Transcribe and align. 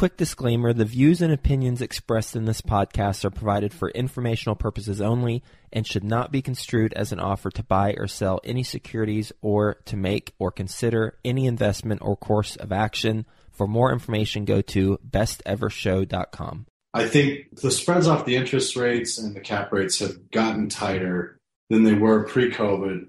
quick 0.00 0.16
disclaimer 0.16 0.72
the 0.72 0.86
views 0.86 1.20
and 1.20 1.30
opinions 1.30 1.82
expressed 1.82 2.34
in 2.34 2.46
this 2.46 2.62
podcast 2.62 3.22
are 3.22 3.28
provided 3.28 3.70
for 3.70 3.90
informational 3.90 4.56
purposes 4.56 4.98
only 4.98 5.42
and 5.74 5.86
should 5.86 6.02
not 6.02 6.32
be 6.32 6.40
construed 6.40 6.90
as 6.94 7.12
an 7.12 7.20
offer 7.20 7.50
to 7.50 7.62
buy 7.62 7.92
or 7.98 8.06
sell 8.06 8.40
any 8.42 8.62
securities 8.62 9.30
or 9.42 9.74
to 9.84 9.98
make 9.98 10.32
or 10.38 10.50
consider 10.50 11.18
any 11.22 11.44
investment 11.44 12.00
or 12.02 12.16
course 12.16 12.56
of 12.56 12.72
action. 12.72 13.26
For 13.52 13.66
more 13.66 13.92
information, 13.92 14.46
go 14.46 14.62
to 14.62 14.98
bestevershow.com. 15.06 16.64
I 16.94 17.06
think 17.06 17.60
the 17.60 17.70
spreads 17.70 18.06
off 18.06 18.24
the 18.24 18.36
interest 18.36 18.76
rates 18.76 19.18
and 19.18 19.36
the 19.36 19.40
cap 19.40 19.70
rates 19.70 19.98
have 19.98 20.30
gotten 20.30 20.70
tighter 20.70 21.36
than 21.68 21.84
they 21.84 21.92
were 21.92 22.24
pre 22.24 22.50
COVID. 22.50 23.08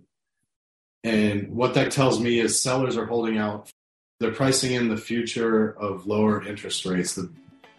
And 1.06 1.56
what 1.56 1.76
that 1.76 1.92
tells 1.92 2.20
me 2.20 2.40
is 2.40 2.62
sellers 2.62 2.98
are 2.98 3.06
holding 3.06 3.38
out 3.38 3.72
they're 4.22 4.32
pricing 4.32 4.74
in 4.74 4.88
the 4.88 4.96
future 4.96 5.72
of 5.80 6.06
lower 6.06 6.46
interest 6.46 6.86
rates. 6.86 7.16
The 7.16 7.28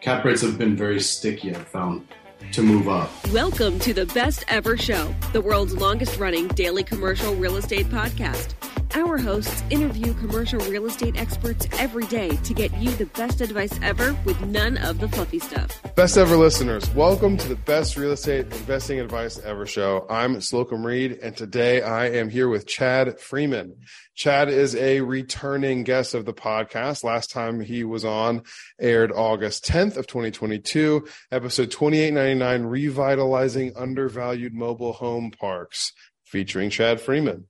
cap 0.01 0.25
rates 0.25 0.43
have 0.43 0.59
been 0.59 0.77
very 0.77 0.99
sticky, 0.99 1.55
I've 1.55 1.69
found, 1.69 2.09
to 2.51 2.63
move 2.63 2.89
up. 2.89 3.11
Welcome 3.29 3.79
to 3.79 3.95
the 3.95 4.07
Best 4.07 4.45
Ever 4.49 4.77
Show, 4.77 5.15
the 5.33 5.41
world's 5.41 5.77
longest 5.77 6.19
running 6.19 6.49
daily 6.49 6.83
commercial 6.83 7.37
real 7.37 7.57
estate 7.57 7.87
podcast. 7.87 8.55
Our 8.95 9.17
hosts 9.17 9.65
interview 9.71 10.13
commercial 10.13 10.61
real 10.61 10.85
estate 10.85 11.17
experts 11.19 11.67
every 11.79 12.05
day 12.07 12.37
to 12.37 12.53
get 12.53 12.77
you 12.77 12.91
the 12.91 13.07
best 13.07 13.41
advice 13.41 13.73
ever 13.81 14.13
with 14.27 14.39
none 14.43 14.77
of 14.77 14.99
the 15.01 15.09
fluffy 15.09 15.39
stuff. 15.39 15.81
Best 15.95 16.19
ever 16.19 16.37
listeners, 16.37 16.91
welcome 16.95 17.39
to 17.39 17.49
the 17.49 17.57
best 17.57 17.97
real 17.97 18.13
estate 18.13 18.45
investing 18.53 19.01
advice 19.01 19.39
ever 19.39 19.65
show. 19.65 20.05
I'm 20.11 20.37
Slocomb 20.37 20.85
Reed, 20.85 21.21
and 21.23 21.35
today 21.35 21.81
I 21.81 22.11
am 22.11 22.29
here 22.29 22.51
with 22.51 22.67
Chad 22.67 23.19
Freeman. 23.19 23.77
Chad 24.15 24.51
is 24.51 24.77
a 24.77 25.01
returning 25.01 25.85
guest 25.85 26.13
of 26.13 26.27
the 26.27 26.35
podcast. 26.35 27.03
Last 27.03 27.31
time 27.31 27.61
he 27.61 27.85
was 27.85 28.05
on 28.05 28.43
aired 28.79 29.11
August 29.11 29.65
10th 29.65 29.97
of 29.97 30.07
2022, 30.07 31.09
episode 31.31 31.71
2899, 31.71 32.65
Revitalizing 32.65 33.73
Undervalued 33.75 34.53
Mobile 34.53 34.93
Home 34.93 35.31
Parks, 35.31 35.95
featuring 36.27 36.69
Chad 36.69 37.01
Freeman. 37.01 37.47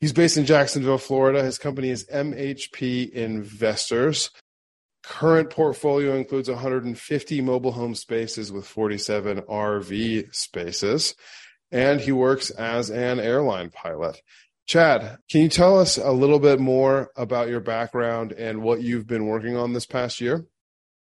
He's 0.00 0.12
based 0.12 0.36
in 0.36 0.46
Jacksonville, 0.46 0.98
Florida. 0.98 1.42
His 1.42 1.58
company 1.58 1.90
is 1.90 2.06
MHP 2.06 3.10
Investors. 3.10 4.30
Current 5.02 5.50
portfolio 5.50 6.14
includes 6.16 6.48
150 6.48 7.40
mobile 7.40 7.72
home 7.72 7.94
spaces 7.94 8.52
with 8.52 8.66
47 8.66 9.42
RV 9.42 10.34
spaces, 10.34 11.14
and 11.72 12.00
he 12.00 12.12
works 12.12 12.50
as 12.50 12.90
an 12.90 13.18
airline 13.18 13.70
pilot. 13.70 14.20
Chad, 14.66 15.16
can 15.30 15.40
you 15.40 15.48
tell 15.48 15.80
us 15.80 15.96
a 15.96 16.12
little 16.12 16.38
bit 16.38 16.60
more 16.60 17.10
about 17.16 17.48
your 17.48 17.60
background 17.60 18.32
and 18.32 18.60
what 18.60 18.82
you've 18.82 19.06
been 19.06 19.26
working 19.26 19.56
on 19.56 19.72
this 19.72 19.86
past 19.86 20.20
year? 20.20 20.44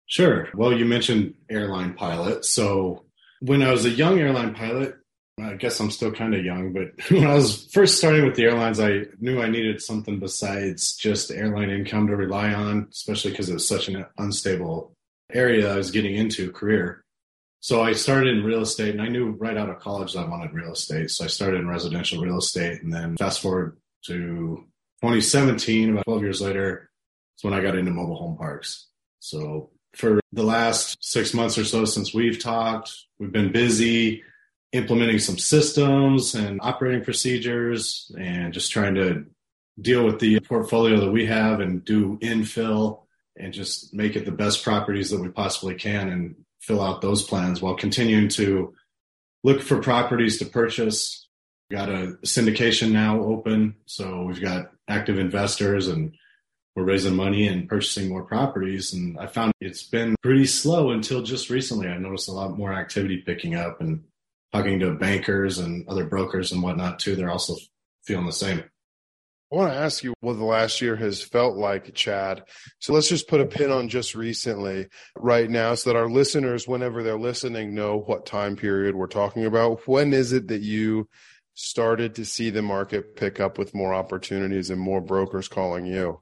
Sure. 0.06 0.48
Well, 0.54 0.72
you 0.72 0.84
mentioned 0.84 1.34
airline 1.50 1.94
pilot. 1.94 2.44
So, 2.44 3.04
when 3.40 3.62
I 3.62 3.72
was 3.72 3.84
a 3.84 3.90
young 3.90 4.18
airline 4.20 4.54
pilot, 4.54 4.94
I 5.40 5.54
guess 5.54 5.78
I'm 5.80 5.90
still 5.90 6.12
kind 6.12 6.34
of 6.34 6.44
young, 6.44 6.72
but 6.72 6.92
when 7.10 7.26
I 7.26 7.34
was 7.34 7.66
first 7.72 7.98
starting 7.98 8.24
with 8.24 8.34
the 8.34 8.44
airlines, 8.44 8.80
I 8.80 9.02
knew 9.20 9.40
I 9.40 9.48
needed 9.48 9.80
something 9.80 10.18
besides 10.18 10.96
just 10.96 11.30
airline 11.30 11.70
income 11.70 12.06
to 12.08 12.16
rely 12.16 12.52
on, 12.52 12.88
especially 12.90 13.30
because 13.30 13.48
it 13.48 13.54
was 13.54 13.68
such 13.68 13.88
an 13.88 14.04
unstable 14.18 14.92
area 15.32 15.72
I 15.72 15.76
was 15.76 15.90
getting 15.90 16.14
into 16.14 16.50
career. 16.52 17.02
So 17.60 17.82
I 17.82 17.92
started 17.92 18.36
in 18.36 18.44
real 18.44 18.62
estate 18.62 18.90
and 18.90 19.02
I 19.02 19.08
knew 19.08 19.30
right 19.32 19.56
out 19.56 19.68
of 19.68 19.80
college 19.80 20.12
that 20.12 20.20
I 20.20 20.28
wanted 20.28 20.52
real 20.52 20.72
estate. 20.72 21.10
So 21.10 21.24
I 21.24 21.28
started 21.28 21.60
in 21.60 21.68
residential 21.68 22.22
real 22.22 22.38
estate 22.38 22.82
and 22.82 22.92
then 22.92 23.16
fast 23.16 23.40
forward 23.40 23.76
to 24.06 24.64
2017, 25.02 25.90
about 25.90 26.04
12 26.04 26.22
years 26.22 26.40
later, 26.40 26.90
is 27.36 27.44
when 27.44 27.54
I 27.54 27.60
got 27.60 27.76
into 27.76 27.90
mobile 27.90 28.16
home 28.16 28.36
parks. 28.36 28.86
So 29.18 29.70
for 29.94 30.20
the 30.32 30.44
last 30.44 30.96
six 31.00 31.34
months 31.34 31.58
or 31.58 31.64
so 31.64 31.84
since 31.84 32.14
we've 32.14 32.38
talked, 32.38 32.92
we've 33.18 33.32
been 33.32 33.50
busy 33.50 34.22
implementing 34.72 35.18
some 35.18 35.38
systems 35.38 36.34
and 36.34 36.60
operating 36.62 37.02
procedures 37.02 38.10
and 38.18 38.52
just 38.52 38.70
trying 38.70 38.94
to 38.94 39.24
deal 39.80 40.04
with 40.04 40.18
the 40.18 40.40
portfolio 40.40 41.00
that 41.00 41.10
we 41.10 41.26
have 41.26 41.60
and 41.60 41.84
do 41.84 42.18
infill 42.18 43.02
and 43.36 43.52
just 43.52 43.94
make 43.94 44.16
it 44.16 44.24
the 44.24 44.32
best 44.32 44.64
properties 44.64 45.10
that 45.10 45.20
we 45.20 45.28
possibly 45.28 45.74
can 45.74 46.08
and 46.08 46.34
fill 46.60 46.82
out 46.82 47.00
those 47.00 47.22
plans 47.22 47.62
while 47.62 47.76
continuing 47.76 48.28
to 48.28 48.74
look 49.44 49.62
for 49.62 49.80
properties 49.80 50.38
to 50.38 50.44
purchase. 50.44 51.28
We 51.70 51.76
got 51.76 51.88
a 51.88 52.18
syndication 52.24 52.92
now 52.92 53.20
open, 53.20 53.76
so 53.86 54.22
we've 54.22 54.40
got 54.40 54.72
active 54.88 55.18
investors 55.18 55.86
and 55.86 56.14
we're 56.74 56.84
raising 56.84 57.14
money 57.14 57.46
and 57.46 57.68
purchasing 57.68 58.08
more 58.08 58.24
properties. 58.24 58.92
And 58.92 59.18
I 59.18 59.26
found 59.26 59.52
it's 59.60 59.82
been 59.82 60.14
pretty 60.22 60.46
slow 60.46 60.90
until 60.90 61.22
just 61.22 61.50
recently. 61.50 61.88
I 61.88 61.98
noticed 61.98 62.28
a 62.28 62.32
lot 62.32 62.56
more 62.56 62.72
activity 62.72 63.18
picking 63.18 63.54
up 63.54 63.80
and 63.80 64.02
talking 64.52 64.80
to 64.80 64.94
bankers 64.94 65.58
and 65.58 65.86
other 65.88 66.06
brokers 66.06 66.52
and 66.52 66.62
whatnot 66.62 66.98
too. 66.98 67.16
They're 67.16 67.30
also 67.30 67.54
feeling 68.04 68.26
the 68.26 68.32
same. 68.32 68.64
I 69.50 69.56
want 69.56 69.72
to 69.72 69.78
ask 69.78 70.04
you 70.04 70.12
what 70.20 70.34
the 70.34 70.44
last 70.44 70.82
year 70.82 70.94
has 70.96 71.22
felt 71.22 71.56
like, 71.56 71.94
Chad. 71.94 72.42
So 72.80 72.92
let's 72.92 73.08
just 73.08 73.28
put 73.28 73.40
a 73.40 73.46
pin 73.46 73.70
on 73.70 73.88
just 73.88 74.14
recently 74.14 74.88
right 75.16 75.48
now 75.48 75.74
so 75.74 75.88
that 75.88 75.98
our 75.98 76.10
listeners, 76.10 76.68
whenever 76.68 77.02
they're 77.02 77.18
listening, 77.18 77.74
know 77.74 77.98
what 77.98 78.26
time 78.26 78.56
period 78.56 78.94
we're 78.94 79.06
talking 79.06 79.46
about. 79.46 79.88
When 79.88 80.12
is 80.12 80.34
it 80.34 80.48
that 80.48 80.60
you 80.60 81.08
started 81.54 82.14
to 82.16 82.26
see 82.26 82.50
the 82.50 82.60
market 82.60 83.16
pick 83.16 83.40
up 83.40 83.56
with 83.56 83.74
more 83.74 83.94
opportunities 83.94 84.68
and 84.68 84.78
more 84.78 85.00
brokers 85.00 85.48
calling 85.48 85.86
you? 85.86 86.20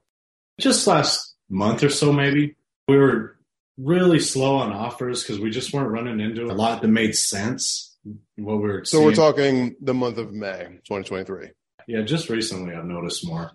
Just 0.57 0.87
last 0.87 1.35
month 1.49 1.83
or 1.83 1.89
so, 1.89 2.13
maybe. 2.13 2.55
We 2.87 2.95
were 2.95 3.37
really 3.77 4.21
slow 4.21 4.55
on 4.55 4.71
offers 4.71 5.21
because 5.21 5.39
we 5.39 5.49
just 5.49 5.73
weren't 5.73 5.91
running 5.91 6.21
into 6.21 6.45
a 6.45 6.53
lot 6.53 6.81
that 6.81 6.87
made 6.87 7.13
sense. 7.13 7.86
What 8.35 8.61
we 8.61 8.69
are 8.69 8.85
so 8.85 8.97
seeing. 8.97 9.05
we're 9.05 9.15
talking 9.15 9.75
the 9.81 9.93
month 9.93 10.17
of 10.17 10.33
May, 10.33 10.79
2023. 10.85 11.49
Yeah, 11.87 12.01
just 12.01 12.29
recently 12.29 12.75
I've 12.75 12.85
noticed 12.85 13.25
more. 13.25 13.51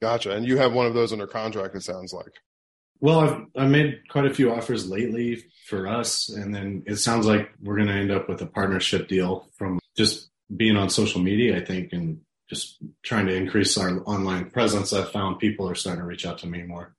Gotcha. 0.00 0.32
And 0.32 0.46
you 0.46 0.58
have 0.58 0.72
one 0.72 0.86
of 0.86 0.94
those 0.94 1.12
under 1.12 1.26
contract, 1.26 1.76
it 1.76 1.82
sounds 1.82 2.12
like. 2.12 2.32
Well, 3.00 3.20
I've 3.20 3.46
I 3.56 3.66
made 3.66 4.08
quite 4.08 4.26
a 4.26 4.34
few 4.34 4.52
offers 4.52 4.88
lately 4.88 5.44
for 5.66 5.88
us, 5.88 6.28
and 6.28 6.54
then 6.54 6.84
it 6.86 6.96
sounds 6.96 7.26
like 7.26 7.52
we're 7.60 7.76
going 7.76 7.88
to 7.88 7.94
end 7.94 8.12
up 8.12 8.28
with 8.28 8.40
a 8.42 8.46
partnership 8.46 9.08
deal 9.08 9.48
from 9.56 9.80
just 9.96 10.30
being 10.56 10.76
on 10.76 10.88
social 10.88 11.20
media. 11.20 11.56
I 11.56 11.64
think, 11.64 11.92
and 11.92 12.20
just 12.48 12.78
trying 13.02 13.26
to 13.26 13.34
increase 13.34 13.76
our 13.76 14.02
online 14.06 14.50
presence. 14.50 14.92
I've 14.92 15.10
found 15.10 15.38
people 15.38 15.68
are 15.68 15.74
starting 15.74 16.02
to 16.02 16.06
reach 16.06 16.26
out 16.26 16.38
to 16.38 16.46
me 16.46 16.62
more. 16.62 16.94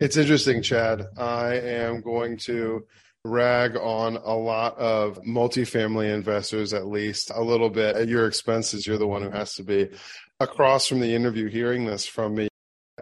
It's 0.00 0.16
interesting, 0.16 0.62
Chad. 0.62 1.06
I 1.16 1.54
am 1.54 2.00
going 2.00 2.36
to 2.38 2.84
rag 3.24 3.76
on 3.76 4.16
a 4.16 4.34
lot 4.34 4.76
of 4.78 5.22
multifamily 5.22 6.12
investors, 6.12 6.74
at 6.74 6.86
least 6.86 7.30
a 7.32 7.40
little 7.42 7.70
bit 7.70 7.94
at 7.96 8.08
your 8.08 8.26
expenses. 8.26 8.86
You're 8.86 8.98
the 8.98 9.06
one 9.06 9.22
who 9.22 9.30
has 9.30 9.54
to 9.54 9.62
be 9.62 9.90
across 10.40 10.88
from 10.88 11.00
the 11.00 11.14
interview 11.14 11.48
hearing 11.48 11.84
this 11.84 12.04
from 12.04 12.34
me. 12.34 12.48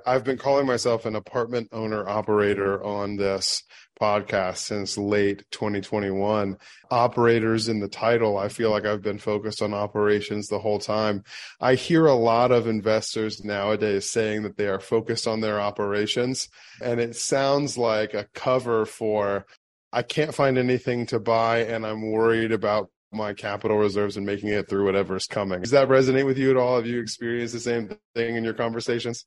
I've 0.07 0.25
been 0.25 0.39
calling 0.39 0.67
myself 0.67 1.07
an 1.07 1.17
apartment 1.17 1.69
owner 1.73 2.09
operator 2.09 2.83
on 2.85 3.17
this 3.17 3.63
podcast 4.01 4.59
since 4.59 4.97
late 4.97 5.45
2021. 5.51 6.57
Operators 6.91 7.69
in 7.69 7.81
the 7.81 7.89
title, 7.89 8.39
I 8.39 8.49
feel 8.49 8.71
like 8.71 8.87
I've 8.87 9.03
been 9.03 9.19
focused 9.19 9.61
on 9.61 9.75
operations 9.75 10.49
the 10.49 10.59
whole 10.59 10.79
time. 10.79 11.25
I 11.61 11.75
hear 11.75 12.07
a 12.07 12.15
lot 12.15 12.51
of 12.51 12.67
investors 12.67 13.45
nowadays 13.45 14.09
saying 14.09 14.43
that 14.43 14.57
they 14.57 14.69
are 14.69 14.81
focused 14.81 15.27
on 15.27 15.41
their 15.41 15.61
operations, 15.61 16.49
and 16.83 17.01
it 17.01 17.17
sounds 17.17 17.77
like 17.77 18.15
a 18.15 18.29
cover 18.33 18.87
for 18.87 19.45
I 19.93 20.03
can't 20.03 20.35
find 20.35 20.57
anything 20.57 21.07
to 21.07 21.19
buy 21.19 21.59
and 21.65 21.85
I'm 21.85 22.11
worried 22.11 22.53
about 22.53 22.91
my 23.13 23.35
capital 23.35 23.77
reserves 23.77 24.17
and 24.17 24.25
making 24.25 24.51
it 24.51 24.69
through 24.69 24.85
whatever's 24.85 25.27
coming. 25.27 25.61
Does 25.61 25.73
that 25.73 25.89
resonate 25.89 26.27
with 26.27 26.39
you 26.39 26.51
at 26.51 26.57
all? 26.57 26.77
Have 26.77 26.87
you 26.87 27.01
experienced 27.01 27.55
the 27.55 27.61
same 27.61 27.97
thing 28.15 28.37
in 28.37 28.45
your 28.45 28.55
conversations? 28.55 29.25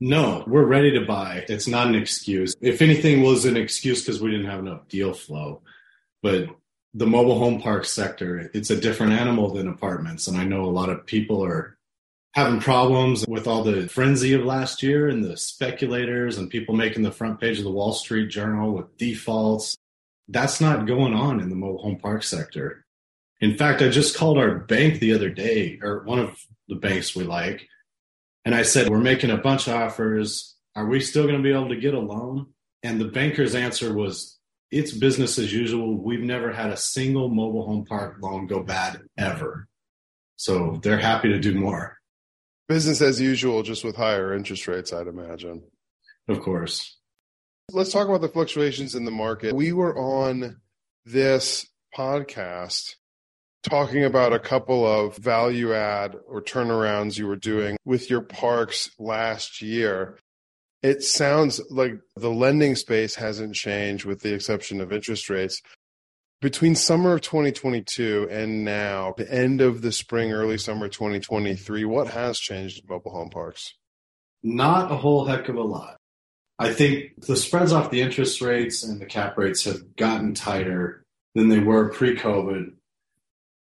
No, 0.00 0.44
we're 0.46 0.64
ready 0.64 0.90
to 0.92 1.04
buy. 1.04 1.44
It's 1.48 1.68
not 1.68 1.86
an 1.88 1.94
excuse. 1.94 2.56
If 2.60 2.82
anything 2.82 3.22
was 3.22 3.44
an 3.44 3.56
excuse 3.56 4.02
because 4.02 4.20
we 4.20 4.30
didn't 4.30 4.50
have 4.50 4.60
enough 4.60 4.88
deal 4.88 5.12
flow. 5.12 5.62
But 6.22 6.48
the 6.94 7.06
mobile 7.06 7.38
home 7.38 7.60
park 7.60 7.84
sector, 7.84 8.50
it's 8.54 8.70
a 8.70 8.80
different 8.80 9.12
animal 9.12 9.52
than 9.52 9.68
apartments. 9.68 10.26
And 10.26 10.36
I 10.36 10.44
know 10.44 10.64
a 10.64 10.66
lot 10.66 10.88
of 10.88 11.06
people 11.06 11.44
are 11.44 11.76
having 12.34 12.60
problems 12.60 13.26
with 13.28 13.46
all 13.46 13.62
the 13.62 13.88
frenzy 13.88 14.32
of 14.32 14.44
last 14.44 14.82
year 14.82 15.08
and 15.08 15.22
the 15.22 15.36
speculators 15.36 16.38
and 16.38 16.50
people 16.50 16.74
making 16.74 17.02
the 17.02 17.12
front 17.12 17.38
page 17.38 17.58
of 17.58 17.64
the 17.64 17.70
Wall 17.70 17.92
Street 17.92 18.28
Journal 18.28 18.72
with 18.72 18.96
defaults 18.96 19.76
that's 20.28 20.60
not 20.60 20.86
going 20.86 21.14
on 21.14 21.40
in 21.40 21.48
the 21.48 21.56
mobile 21.56 21.82
home 21.82 21.98
park 21.98 22.22
sector. 22.22 22.84
In 23.40 23.56
fact, 23.56 23.82
I 23.82 23.88
just 23.88 24.16
called 24.16 24.38
our 24.38 24.54
bank 24.54 25.00
the 25.00 25.14
other 25.14 25.30
day, 25.30 25.78
or 25.82 26.04
one 26.04 26.20
of 26.20 26.38
the 26.68 26.76
banks 26.76 27.16
we 27.16 27.24
like, 27.24 27.66
and 28.44 28.54
I 28.54 28.62
said, 28.62 28.88
We're 28.88 28.98
making 28.98 29.30
a 29.30 29.36
bunch 29.36 29.66
of 29.66 29.74
offers. 29.74 30.56
Are 30.74 30.86
we 30.86 31.00
still 31.00 31.24
going 31.24 31.36
to 31.36 31.42
be 31.42 31.52
able 31.52 31.68
to 31.68 31.76
get 31.76 31.94
a 31.94 32.00
loan? 32.00 32.46
And 32.82 33.00
the 33.00 33.08
banker's 33.08 33.54
answer 33.54 33.94
was, 33.94 34.38
It's 34.70 34.92
business 34.92 35.38
as 35.38 35.52
usual. 35.52 35.96
We've 35.96 36.20
never 36.20 36.52
had 36.52 36.70
a 36.70 36.76
single 36.76 37.28
mobile 37.28 37.66
home 37.66 37.84
park 37.84 38.16
loan 38.20 38.46
go 38.46 38.62
bad 38.62 39.02
ever. 39.18 39.68
So 40.36 40.80
they're 40.82 40.98
happy 40.98 41.28
to 41.28 41.38
do 41.38 41.54
more. 41.54 41.98
Business 42.68 43.00
as 43.00 43.20
usual, 43.20 43.62
just 43.62 43.84
with 43.84 43.96
higher 43.96 44.34
interest 44.34 44.66
rates, 44.66 44.92
I'd 44.92 45.06
imagine. 45.06 45.62
Of 46.28 46.40
course. 46.40 46.96
Let's 47.74 47.90
talk 47.90 48.06
about 48.06 48.20
the 48.20 48.28
fluctuations 48.28 48.94
in 48.94 49.06
the 49.06 49.10
market. 49.10 49.54
We 49.54 49.72
were 49.72 49.96
on 49.96 50.60
this 51.06 51.66
podcast 51.96 52.96
talking 53.62 54.04
about 54.04 54.34
a 54.34 54.38
couple 54.38 54.86
of 54.86 55.16
value 55.16 55.72
add 55.72 56.14
or 56.28 56.42
turnarounds 56.42 57.16
you 57.16 57.26
were 57.26 57.36
doing 57.36 57.78
with 57.86 58.10
your 58.10 58.20
parks 58.20 58.90
last 58.98 59.62
year. 59.62 60.18
It 60.82 61.02
sounds 61.02 61.62
like 61.70 61.94
the 62.14 62.30
lending 62.30 62.76
space 62.76 63.14
hasn't 63.14 63.54
changed 63.54 64.04
with 64.04 64.20
the 64.20 64.34
exception 64.34 64.82
of 64.82 64.92
interest 64.92 65.30
rates. 65.30 65.62
Between 66.42 66.74
summer 66.74 67.14
of 67.14 67.22
2022 67.22 68.28
and 68.30 68.66
now, 68.66 69.14
the 69.16 69.32
end 69.32 69.62
of 69.62 69.80
the 69.80 69.92
spring, 69.92 70.32
early 70.32 70.58
summer 70.58 70.88
2023, 70.88 71.86
what 71.86 72.08
has 72.08 72.38
changed 72.38 72.82
in 72.82 72.88
mobile 72.88 73.12
home 73.12 73.30
parks? 73.30 73.72
Not 74.42 74.92
a 74.92 74.96
whole 74.96 75.24
heck 75.24 75.48
of 75.48 75.56
a 75.56 75.62
lot. 75.62 75.96
I 76.62 76.72
think 76.72 77.20
the 77.26 77.36
spreads 77.36 77.72
off 77.72 77.90
the 77.90 78.00
interest 78.00 78.40
rates 78.40 78.84
and 78.84 79.00
the 79.00 79.06
cap 79.06 79.36
rates 79.36 79.64
have 79.64 79.96
gotten 79.96 80.32
tighter 80.32 81.02
than 81.34 81.48
they 81.48 81.58
were 81.58 81.88
pre 81.88 82.16
COVID. 82.16 82.72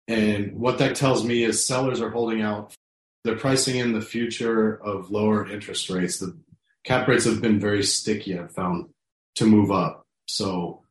And 0.08 0.52
what 0.58 0.76
that 0.78 0.94
tells 0.94 1.24
me 1.24 1.42
is 1.42 1.64
sellers 1.64 2.02
are 2.02 2.10
holding 2.10 2.42
out. 2.42 2.74
They're 3.24 3.36
pricing 3.36 3.76
in 3.76 3.92
the 3.92 4.02
future 4.02 4.74
of 4.74 5.10
lower 5.10 5.48
interest 5.48 5.88
rates. 5.88 6.18
The 6.18 6.36
cap 6.84 7.08
rates 7.08 7.24
have 7.24 7.40
been 7.40 7.58
very 7.58 7.82
sticky, 7.82 8.38
I've 8.38 8.52
found, 8.52 8.90
to 9.36 9.46
move 9.46 9.70
up. 9.70 10.02
So 10.26 10.82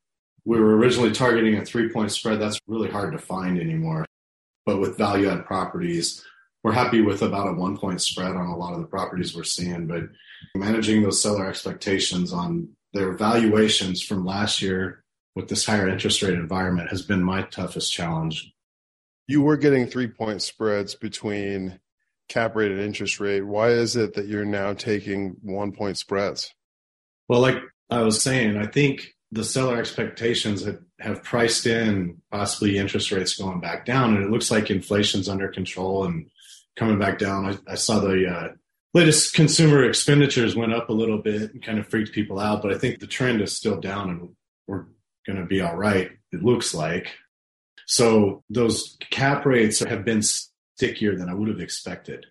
we 0.44 0.60
were 0.60 0.78
originally 0.78 1.12
targeting 1.12 1.56
a 1.58 1.66
three 1.66 1.90
point 1.90 2.12
spread. 2.12 2.42
That's 2.42 2.60
really 2.68 2.90
hard 2.90 3.12
to 3.12 3.20
find 3.20 3.60
anymore. 3.60 4.06
But 4.66 4.80
with 4.80 4.98
value 4.98 5.30
add 5.30 5.46
properties, 5.46 6.26
we're 6.64 6.72
happy 6.72 7.02
with 7.02 7.22
about 7.22 7.48
a 7.48 7.54
one 7.54 7.78
point 7.78 8.02
spread 8.02 8.36
on 8.36 8.48
a 8.48 8.58
lot 8.58 8.74
of 8.74 8.80
the 8.80 8.88
properties 8.88 9.36
we're 9.36 9.44
seeing. 9.44 9.88
But 9.88 10.04
managing 10.56 11.02
those 11.02 11.22
seller 11.22 11.48
expectations 11.48 12.32
on 12.34 12.70
their 12.94 13.14
valuations 13.14 14.02
from 14.02 14.26
last 14.26 14.62
year 14.62 15.04
with 15.36 15.48
this 15.48 15.66
higher 15.66 15.88
interest 15.88 16.22
rate 16.22 16.34
environment 16.34 16.90
has 16.90 17.02
been 17.02 17.24
my 17.24 17.44
toughest 17.44 17.92
challenge. 17.92 18.52
You 19.28 19.42
were 19.42 19.58
getting 19.58 19.88
three 19.88 20.08
point 20.08 20.42
spreads 20.42 20.96
between 20.96 21.80
cap 22.30 22.56
rate 22.56 22.72
and 22.72 22.82
interest 22.82 23.20
rate. 23.20 23.42
Why 23.42 23.70
is 23.70 23.96
it 23.96 24.14
that 24.16 24.28
you're 24.28 24.46
now 24.46 24.74
taking 24.74 25.38
one 25.42 25.72
point 25.72 25.98
spreads? 25.98 26.54
Well, 27.28 27.42
like 27.42 27.58
I 27.90 28.02
was 28.02 28.22
saying, 28.22 28.58
I 28.58 28.68
think 28.68 29.16
the 29.32 29.44
seller 29.44 29.78
expectations 29.78 30.66
have, 30.66 30.80
have 31.00 31.24
priced 31.24 31.66
in 31.66 32.22
possibly 32.32 32.78
interest 32.78 33.12
rates 33.12 33.36
going 33.36 33.62
back 33.62 33.86
down, 33.86 34.16
and 34.16 34.26
it 34.26 34.30
looks 34.30 34.52
like 34.52 34.70
inflation's 34.70 35.30
under 35.30 35.48
control 35.48 36.06
and 36.06 36.30
coming 36.78 37.00
back 37.00 37.18
down. 37.18 37.46
I, 37.46 37.74
I 37.74 37.76
saw 37.76 38.00
the 38.00 38.28
uh, 38.28 38.48
latest 38.94 39.34
consumer 39.34 39.84
expenditures 39.84 40.56
went 40.56 40.74
up 40.74 40.90
a 40.90 40.94
little 40.94 41.18
bit 41.18 41.54
and 41.54 41.64
kind 41.64 41.80
of 41.80 41.88
freaked 41.88 42.14
people 42.14 42.40
out, 42.40 42.62
but 42.62 42.74
I 42.74 42.78
think 42.78 43.00
the 43.00 43.08
trend 43.08 43.42
is 43.42 43.56
still 43.56 43.80
down, 43.80 44.10
and 44.10 44.30
we're 44.68 44.86
going 45.26 45.40
to 45.40 45.46
be 45.46 45.62
all 45.62 45.76
right. 45.76 46.12
It 46.32 46.44
looks 46.44 46.74
like. 46.74 47.14
So 47.88 48.44
those 48.50 48.98
cap 49.10 49.46
rates 49.46 49.80
have 49.80 50.06
been 50.06 50.22
stickier 50.22 51.16
than 51.16 51.30
I 51.30 51.34
would 51.34 51.50
have 51.50 51.60
expected. 51.60 52.26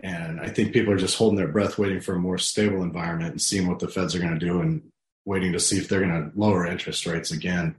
And 0.00 0.40
I 0.40 0.48
think 0.48 0.72
people 0.72 0.92
are 0.92 0.98
just 0.98 1.16
holding 1.16 1.36
their 1.36 1.48
breath, 1.48 1.78
waiting 1.78 2.00
for 2.00 2.14
a 2.14 2.18
more 2.18 2.38
stable 2.38 2.82
environment 2.82 3.32
and 3.32 3.40
seeing 3.40 3.68
what 3.68 3.78
the 3.78 3.88
feds 3.88 4.14
are 4.14 4.18
going 4.18 4.38
to 4.38 4.46
do 4.46 4.60
and 4.60 4.82
waiting 5.24 5.52
to 5.52 5.60
see 5.60 5.78
if 5.78 5.88
they're 5.88 6.00
going 6.00 6.30
to 6.30 6.38
lower 6.38 6.66
interest 6.66 7.06
rates 7.06 7.30
again. 7.30 7.76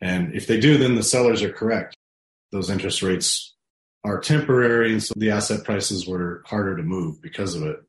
And 0.00 0.34
if 0.34 0.46
they 0.46 0.58
do, 0.58 0.78
then 0.78 0.96
the 0.96 1.02
sellers 1.02 1.42
are 1.42 1.52
correct. 1.52 1.96
Those 2.50 2.70
interest 2.70 3.02
rates 3.02 3.53
are 4.04 4.20
temporary, 4.20 4.92
and 4.92 5.02
so 5.02 5.14
the 5.16 5.30
asset 5.30 5.64
prices 5.64 6.06
were 6.06 6.42
harder 6.46 6.76
to 6.76 6.82
move 6.82 7.22
because 7.22 7.54
of 7.54 7.62
it. 7.62 7.82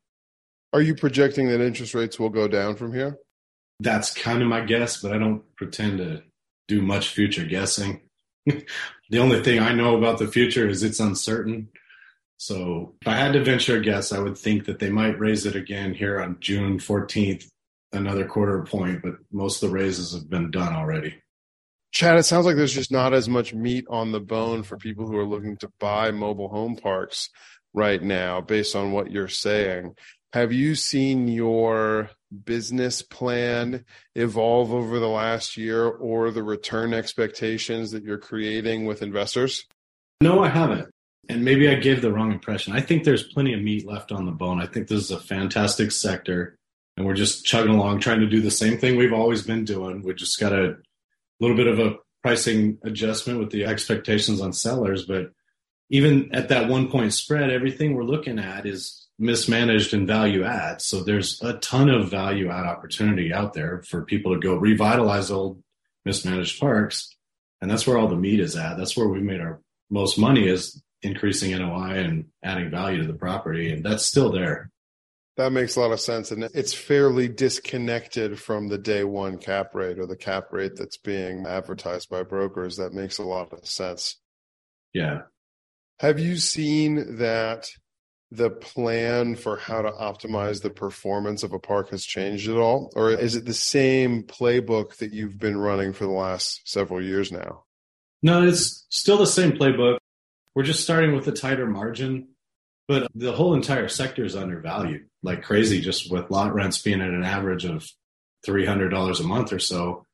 Are 0.74 0.82
you 0.82 0.96
projecting 0.96 1.48
that 1.50 1.62
interest 1.62 1.94
rates 1.94 2.20
will 2.20 2.30
go 2.30 2.48
down 2.48 2.76
from 2.76 2.94
here? 2.94 3.18
That's 3.80 4.14
kind 4.14 4.42
of 4.42 4.48
my 4.48 4.62
guess, 4.62 5.02
but 5.02 5.12
I 5.12 5.18
don't 5.18 5.44
pretend 5.56 5.98
to 5.98 6.24
do 6.68 6.82
much 6.82 7.10
future 7.10 7.46
guessing. 7.46 8.02
the 8.46 9.20
only 9.20 9.42
thing 9.44 9.60
I 9.60 9.74
know 9.74 9.98
about 9.98 10.20
the 10.20 10.28
future 10.28 10.68
is 10.68 10.84
it's 10.84 11.00
uncertain. 11.00 11.70
So 12.38 12.96
if 13.02 13.08
I 13.08 13.16
had 13.16 13.34
to 13.34 13.44
venture 13.44 13.78
a 13.78 13.82
guess, 13.82 14.12
I 14.12 14.20
would 14.20 14.38
think 14.38 14.66
that 14.66 14.80
they 14.80 14.90
might 14.90 15.20
raise 15.20 15.46
it 15.46 15.56
again 15.56 15.94
here 15.94 16.22
on 16.22 16.38
June 16.40 16.80
14th, 16.80 17.48
another 17.92 18.26
quarter 18.26 18.64
point, 18.64 19.02
but 19.02 19.16
most 19.32 19.62
of 19.62 19.70
the 19.70 19.76
raises 19.76 20.14
have 20.14 20.30
been 20.30 20.52
done 20.52 20.74
already. 20.74 21.16
Chad, 21.96 22.18
it 22.18 22.24
sounds 22.24 22.46
like 22.46 22.58
there's 22.58 22.74
just 22.74 22.92
not 22.92 23.14
as 23.14 23.30
much 23.30 23.54
meat 23.54 23.86
on 23.90 24.12
the 24.12 24.20
bone 24.20 24.64
for 24.64 24.76
people 24.76 25.08
who 25.08 25.16
are 25.16 25.26
looking 25.26 25.56
to 25.56 25.72
buy 25.80 26.12
mobile 26.12 26.50
home 26.50 26.76
parks 26.76 27.30
right 27.74 28.04
now, 28.04 28.42
based 28.42 28.76
on 28.76 28.92
what 28.92 29.12
you're 29.12 29.30
saying. 29.30 29.96
Have 30.34 30.52
you 30.52 30.76
seen 30.76 31.30
your 31.30 32.10
business 32.44 33.02
plan 33.02 33.86
evolve 34.14 34.74
over 34.74 35.00
the 35.00 35.08
last 35.08 35.56
year 35.56 35.88
or 35.88 36.32
the 36.32 36.44
return 36.44 36.94
expectations 36.94 37.92
that 37.92 38.04
you're 38.04 38.18
creating 38.18 38.86
with 38.86 39.02
investors? 39.02 39.64
No, 40.20 40.44
I 40.44 40.50
haven't. 40.50 40.90
And 41.30 41.46
maybe 41.46 41.70
I 41.70 41.76
gave 41.76 42.02
the 42.02 42.12
wrong 42.12 42.34
impression. 42.34 42.74
I 42.74 42.82
think 42.82 43.06
there's 43.06 43.32
plenty 43.32 43.54
of 43.54 43.62
meat 43.62 43.88
left 43.88 44.12
on 44.12 44.26
the 44.26 44.34
bone. 44.34 44.62
I 44.62 44.66
think 44.66 44.90
this 44.90 45.02
is 45.02 45.12
a 45.12 45.20
fantastic 45.20 45.94
sector, 45.94 46.58
and 46.98 47.06
we're 47.06 47.14
just 47.14 47.46
chugging 47.46 47.74
along 47.74 48.02
trying 48.02 48.20
to 48.20 48.28
do 48.28 48.42
the 48.42 48.52
same 48.52 48.80
thing 48.80 48.98
we've 48.98 49.14
always 49.14 49.44
been 49.44 49.64
doing. 49.64 50.04
We 50.04 50.14
just 50.14 50.42
got 50.42 50.52
a 50.52 50.76
little 51.40 51.58
bit 51.58 51.68
of 51.68 51.80
a 51.80 51.96
pricing 52.24 52.78
adjustment 52.84 53.40
with 53.40 53.52
the 53.52 53.66
expectations 53.66 54.42
on 54.42 54.54
sellers. 54.54 55.06
But 55.06 55.32
even 55.90 56.34
at 56.34 56.50
that 56.50 56.70
one 56.70 56.90
point 56.90 57.14
spread, 57.14 57.52
everything 57.52 57.94
we're 57.94 58.04
looking 58.04 58.40
at 58.40 58.66
is 58.66 59.08
mismanaged 59.20 59.94
and 59.94 60.08
value 60.08 60.44
add. 60.44 60.82
So 60.82 61.04
there's 61.04 61.42
a 61.42 61.54
ton 61.54 61.90
of 61.90 62.10
value 62.10 62.50
add 62.50 62.66
opportunity 62.66 63.34
out 63.34 63.54
there 63.54 63.84
for 63.88 64.06
people 64.06 64.34
to 64.34 64.40
go 64.40 64.56
revitalize 64.56 65.32
old 65.32 65.62
mismanaged 66.04 66.60
parks. 66.60 67.16
And 67.62 67.72
that's 67.72 67.88
where 67.88 67.98
all 67.98 68.08
the 68.08 68.16
meat 68.16 68.40
is 68.40 68.56
at. 68.56 68.78
That's 68.78 68.98
where 68.98 69.08
we 69.08 69.22
made 69.22 69.40
our 69.40 69.62
most 69.90 70.18
money 70.18 70.48
is 70.48 70.82
increasing 71.02 71.52
NOI 71.52 72.00
and 72.00 72.26
adding 72.44 72.72
value 72.72 73.02
to 73.02 73.08
the 73.08 73.18
property. 73.18 73.72
And 73.72 73.86
that's 73.86 74.06
still 74.06 74.32
there. 74.32 74.72
That 75.38 75.52
makes 75.52 75.76
a 75.76 75.82
lot 75.82 75.92
of 75.92 76.00
sense. 76.00 76.32
And 76.32 76.44
it's 76.44 76.74
fairly 76.74 77.28
disconnected 77.28 78.40
from 78.40 78.70
the 78.70 78.78
day 78.78 79.04
one 79.04 79.38
cap 79.38 79.76
rate 79.76 80.00
or 80.00 80.06
the 80.06 80.16
cap 80.16 80.52
rate 80.52 80.78
that's 80.78 80.98
being 80.98 81.46
advertised 81.46 82.10
by 82.10 82.24
brokers. 82.24 82.78
That 82.78 82.94
makes 82.94 83.18
a 83.18 83.24
lot 83.24 83.52
of 83.52 83.68
sense. 83.68 84.18
Yeah. 84.94 85.24
Have 86.00 86.20
you 86.20 86.38
seen 86.38 87.18
that 87.18 87.68
the 88.32 88.50
plan 88.50 89.36
for 89.36 89.58
how 89.58 89.82
to 89.82 89.92
optimize 89.92 90.62
the 90.62 90.70
performance 90.70 91.44
of 91.44 91.54
a 91.54 91.60
park 91.60 91.90
has 91.90 92.06
changed 92.06 92.50
at 92.50 92.58
all? 92.58 92.92
Or 92.96 93.12
is 93.12 93.36
it 93.36 93.46
the 93.46 93.54
same 93.54 94.24
playbook 94.24 94.98
that 94.98 95.14
you've 95.14 95.38
been 95.38 95.58
running 95.58 95.94
for 95.94 96.06
the 96.06 96.12
last 96.12 96.62
several 96.66 97.04
years 97.04 97.32
now? 97.32 97.64
No, 98.22 98.48
it's 98.48 98.86
still 98.90 99.18
the 99.18 99.28
same 99.28 99.52
playbook. 99.52 99.98
We're 100.54 100.64
just 100.64 100.84
starting 100.84 101.14
with 101.14 101.28
a 101.28 101.34
tighter 101.34 101.68
margin, 101.68 102.30
but 102.88 103.08
the 103.16 103.32
whole 103.32 103.54
entire 103.54 103.88
sector 103.88 104.24
is 104.24 104.36
undervalued 104.36 105.08
like 105.24 105.44
crazy, 105.44 105.82
just 105.82 106.12
with 106.12 106.30
lot 106.30 106.54
rents 106.54 106.82
being 106.82 107.02
at 107.02 107.10
an 107.10 107.24
average 107.24 107.66
of 107.66 107.88
$300 108.46 109.20
a 109.20 109.24
month 109.24 109.52
or 109.52 109.60
so. 109.60 110.06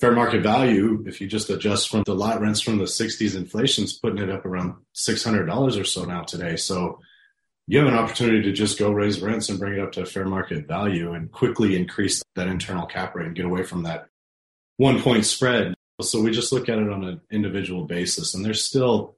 Fair 0.00 0.12
market 0.12 0.42
value, 0.42 1.04
if 1.06 1.20
you 1.20 1.28
just 1.28 1.48
adjust 1.48 1.88
from 1.88 2.02
the 2.04 2.14
lot 2.14 2.40
rents 2.40 2.60
from 2.60 2.78
the 2.78 2.84
60s, 2.84 3.36
inflation's 3.36 3.98
putting 3.98 4.18
it 4.18 4.30
up 4.30 4.44
around 4.44 4.74
$600 4.96 5.80
or 5.80 5.84
so 5.84 6.04
now 6.04 6.22
today. 6.22 6.56
So 6.56 6.98
you 7.68 7.78
have 7.78 7.86
an 7.86 7.94
opportunity 7.94 8.42
to 8.42 8.52
just 8.52 8.80
go 8.80 8.90
raise 8.90 9.22
rents 9.22 9.48
and 9.48 9.60
bring 9.60 9.74
it 9.74 9.80
up 9.80 9.92
to 9.92 10.04
fair 10.04 10.26
market 10.26 10.66
value 10.66 11.12
and 11.12 11.30
quickly 11.30 11.76
increase 11.76 12.20
that 12.34 12.48
internal 12.48 12.86
cap 12.86 13.14
rate 13.14 13.26
and 13.26 13.36
get 13.36 13.44
away 13.44 13.62
from 13.62 13.84
that 13.84 14.08
one 14.76 15.00
point 15.00 15.24
spread. 15.24 15.74
So 16.00 16.20
we 16.20 16.32
just 16.32 16.52
look 16.52 16.68
at 16.68 16.78
it 16.78 16.90
on 16.90 17.04
an 17.04 17.20
individual 17.30 17.84
basis, 17.84 18.34
and 18.34 18.44
there's 18.44 18.64
still 18.64 19.16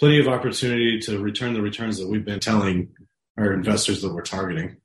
plenty 0.00 0.20
of 0.20 0.28
opportunity 0.28 0.98
to 1.00 1.18
return 1.18 1.54
the 1.54 1.62
returns 1.62 1.98
that 1.98 2.08
we've 2.08 2.24
been 2.24 2.40
telling 2.40 2.90
our 3.36 3.52
investors 3.52 4.02
that 4.02 4.12
we're 4.12 4.22
targeting. 4.22 4.76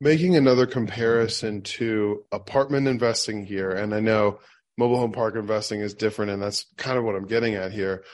Making 0.00 0.36
another 0.36 0.66
comparison 0.66 1.62
to 1.62 2.24
apartment 2.32 2.88
investing 2.88 3.44
here, 3.44 3.70
and 3.70 3.94
I 3.94 4.00
know 4.00 4.40
mobile 4.78 4.98
home 4.98 5.12
park 5.12 5.36
investing 5.36 5.80
is 5.80 5.94
different, 5.94 6.30
and 6.30 6.42
that's 6.42 6.66
kind 6.76 6.96
of 6.98 7.04
what 7.04 7.16
I'm 7.16 7.26
getting 7.26 7.54
at 7.54 7.72
here. 7.72 8.04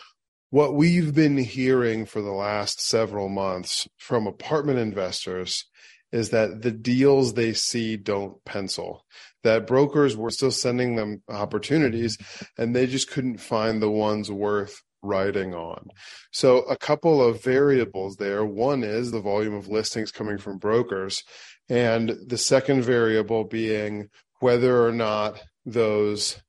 What 0.50 0.74
we've 0.74 1.14
been 1.14 1.36
hearing 1.36 2.06
for 2.06 2.22
the 2.22 2.32
last 2.32 2.80
several 2.80 3.28
months 3.28 3.86
from 3.98 4.26
apartment 4.26 4.78
investors 4.78 5.64
is 6.12 6.30
that 6.30 6.62
the 6.62 6.70
deals 6.70 7.34
they 7.34 7.52
see 7.52 7.96
don't 7.96 8.44
pencil, 8.44 9.04
that 9.42 9.66
brokers 9.66 10.16
were 10.16 10.30
still 10.30 10.50
sending 10.50 10.96
them 10.96 11.22
opportunities 11.28 12.16
and 12.56 12.74
they 12.74 12.86
just 12.86 13.10
couldn't 13.10 13.38
find 13.38 13.82
the 13.82 13.90
ones 13.90 14.30
worth 14.30 14.82
riding 15.02 15.54
on. 15.54 15.88
So, 16.32 16.58
a 16.62 16.76
couple 16.76 17.22
of 17.22 17.42
variables 17.42 18.16
there. 18.16 18.44
One 18.44 18.82
is 18.82 19.10
the 19.10 19.20
volume 19.20 19.54
of 19.54 19.68
listings 19.68 20.10
coming 20.10 20.38
from 20.38 20.58
brokers, 20.58 21.22
and 21.68 22.16
the 22.26 22.38
second 22.38 22.82
variable 22.82 23.44
being 23.44 24.08
whether 24.40 24.84
or 24.86 24.92
not 24.92 25.42
those 25.64 26.40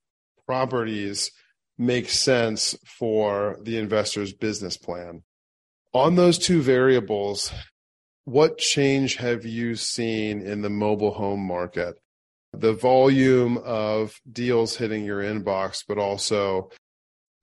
properties 0.46 1.32
make 1.77 2.10
sense 2.10 2.75
for 2.86 3.58
the 3.62 3.77
investor's 3.77 4.34
business 4.34 4.77
plan. 4.77 5.24
On 5.94 6.16
those 6.16 6.38
two 6.38 6.62
variables, 6.62 7.51
what 8.25 8.58
change 8.58 9.16
have 9.16 9.46
you 9.46 9.75
seen 9.75 10.42
in 10.42 10.62
the 10.62 10.70
mobile 10.70 11.13
home 11.13 11.46
market? 11.46 11.96
the 12.54 12.74
volume 12.74 13.58
of 13.58 14.20
deals 14.32 14.75
hitting 14.75 15.04
your 15.04 15.22
inbox, 15.22 15.84
but 15.88 15.98
also 15.98 16.70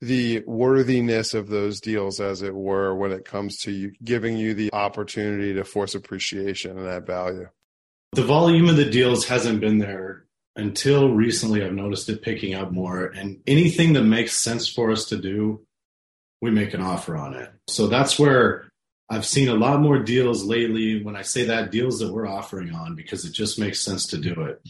the 0.00 0.42
worthiness 0.46 1.34
of 1.34 1.48
those 1.48 1.80
deals, 1.80 2.20
as 2.20 2.42
it 2.42 2.54
were, 2.54 2.94
when 2.94 3.12
it 3.12 3.24
comes 3.24 3.58
to 3.58 3.70
you, 3.70 3.92
giving 4.02 4.36
you 4.36 4.54
the 4.54 4.72
opportunity 4.72 5.54
to 5.54 5.64
force 5.64 5.94
appreciation 5.94 6.76
and 6.76 6.86
that 6.86 7.06
value? 7.06 7.48
The 8.12 8.24
volume 8.24 8.68
of 8.68 8.76
the 8.76 8.90
deals 8.90 9.26
hasn't 9.26 9.60
been 9.60 9.78
there 9.78 10.26
until 10.56 11.10
recently. 11.10 11.64
I've 11.64 11.72
noticed 11.72 12.08
it 12.08 12.22
picking 12.22 12.54
up 12.54 12.70
more, 12.70 13.06
and 13.06 13.40
anything 13.46 13.94
that 13.94 14.04
makes 14.04 14.36
sense 14.36 14.68
for 14.68 14.90
us 14.90 15.06
to 15.06 15.16
do, 15.16 15.66
we 16.40 16.50
make 16.50 16.74
an 16.74 16.82
offer 16.82 17.16
on 17.16 17.34
it. 17.34 17.50
So 17.68 17.86
that's 17.86 18.18
where 18.18 18.68
I've 19.10 19.26
seen 19.26 19.48
a 19.48 19.54
lot 19.54 19.80
more 19.80 19.98
deals 19.98 20.44
lately. 20.44 21.02
When 21.02 21.16
I 21.16 21.22
say 21.22 21.44
that, 21.44 21.70
deals 21.70 21.98
that 21.98 22.12
we're 22.12 22.26
offering 22.26 22.74
on 22.74 22.94
because 22.94 23.24
it 23.24 23.32
just 23.32 23.58
makes 23.58 23.80
sense 23.80 24.06
to 24.08 24.18
do 24.18 24.42
it. 24.42 24.60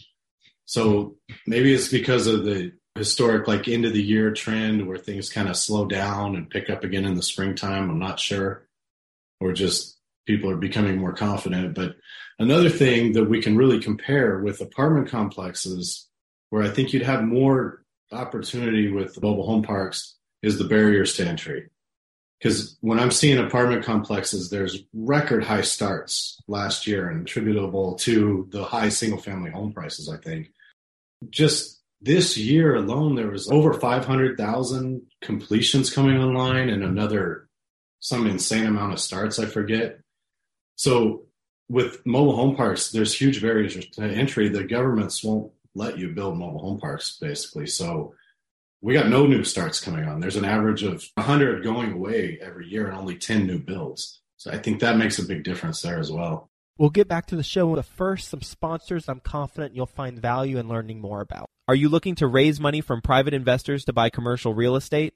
So 0.65 1.17
maybe 1.45 1.73
it's 1.73 1.89
because 1.89 2.27
of 2.27 2.45
the 2.45 2.71
historic 2.95 3.47
like 3.47 3.67
end 3.67 3.85
of 3.85 3.93
the 3.93 4.01
year 4.01 4.31
trend 4.31 4.87
where 4.87 4.97
things 4.97 5.29
kind 5.29 5.49
of 5.49 5.57
slow 5.57 5.85
down 5.85 6.35
and 6.35 6.49
pick 6.49 6.69
up 6.69 6.83
again 6.83 7.05
in 7.05 7.15
the 7.15 7.21
springtime. 7.21 7.89
I'm 7.89 7.99
not 7.99 8.19
sure. 8.19 8.67
Or 9.41 9.51
just 9.51 9.97
people 10.25 10.49
are 10.49 10.57
becoming 10.57 10.97
more 10.97 11.13
confident. 11.13 11.75
But 11.75 11.95
another 12.39 12.69
thing 12.69 13.13
that 13.13 13.25
we 13.25 13.41
can 13.41 13.57
really 13.57 13.79
compare 13.79 14.39
with 14.39 14.61
apartment 14.61 15.09
complexes 15.09 16.07
where 16.49 16.63
I 16.63 16.69
think 16.69 16.93
you'd 16.93 17.03
have 17.03 17.23
more 17.23 17.83
opportunity 18.11 18.89
with 18.89 19.21
mobile 19.21 19.45
home 19.45 19.63
parks 19.63 20.15
is 20.41 20.57
the 20.57 20.63
barriers 20.63 21.15
to 21.17 21.27
entry. 21.27 21.69
Because 22.39 22.77
when 22.81 22.99
I'm 22.99 23.11
seeing 23.11 23.37
apartment 23.39 23.83
complexes, 23.83 24.49
there's 24.49 24.83
record 24.93 25.43
high 25.43 25.61
starts 25.61 26.39
last 26.47 26.85
year 26.85 27.09
and 27.09 27.21
attributable 27.21 27.95
to 27.95 28.47
the 28.51 28.63
high 28.63 28.89
single 28.89 29.19
family 29.19 29.51
home 29.51 29.73
prices, 29.73 30.09
I 30.09 30.17
think. 30.17 30.51
Just 31.29 31.81
this 32.01 32.37
year 32.37 32.75
alone, 32.75 33.15
there 33.15 33.29
was 33.29 33.49
over 33.49 33.73
500,000 33.73 35.01
completions 35.21 35.93
coming 35.93 36.17
online 36.17 36.69
and 36.69 36.83
another 36.83 37.47
some 37.99 38.27
insane 38.27 38.65
amount 38.65 38.93
of 38.93 38.99
starts, 38.99 39.39
I 39.39 39.45
forget. 39.45 39.99
So 40.75 41.23
with 41.69 42.05
mobile 42.05 42.35
home 42.35 42.55
parks, 42.55 42.91
there's 42.91 43.19
huge 43.19 43.41
barriers 43.41 43.75
to 43.93 44.03
entry. 44.03 44.49
The 44.49 44.63
governments 44.63 45.23
won't 45.23 45.51
let 45.73 45.97
you 45.97 46.09
build 46.09 46.37
mobile 46.37 46.59
home 46.59 46.79
parks, 46.79 47.17
basically. 47.19 47.67
So 47.67 48.13
we 48.81 48.93
got 48.93 49.09
no 49.09 49.25
new 49.25 49.43
starts 49.43 49.79
coming 49.79 50.05
on. 50.05 50.19
There's 50.19 50.35
an 50.35 50.45
average 50.45 50.83
of 50.83 51.03
100 51.15 51.63
going 51.63 51.93
away 51.93 52.37
every 52.41 52.67
year 52.67 52.87
and 52.87 52.95
only 52.95 53.17
10 53.17 53.47
new 53.47 53.57
builds. 53.57 54.21
So 54.37 54.51
I 54.51 54.59
think 54.59 54.79
that 54.81 54.97
makes 54.97 55.17
a 55.17 55.25
big 55.25 55.43
difference 55.43 55.81
there 55.81 55.99
as 55.99 56.11
well. 56.11 56.49
We'll 56.77 56.89
get 56.89 57.07
back 57.07 57.27
to 57.27 57.35
the 57.35 57.43
show, 57.43 57.73
but 57.73 57.85
first, 57.85 58.29
some 58.29 58.41
sponsors 58.41 59.07
I'm 59.07 59.19
confident 59.19 59.75
you'll 59.75 59.85
find 59.85 60.19
value 60.19 60.57
in 60.57 60.67
learning 60.67 60.99
more 60.99 61.21
about. 61.21 61.49
Are 61.67 61.75
you 61.75 61.89
looking 61.89 62.15
to 62.15 62.27
raise 62.27 62.59
money 62.59 62.81
from 62.81 63.01
private 63.01 63.33
investors 63.33 63.85
to 63.85 63.93
buy 63.93 64.09
commercial 64.09 64.53
real 64.53 64.75
estate? 64.75 65.13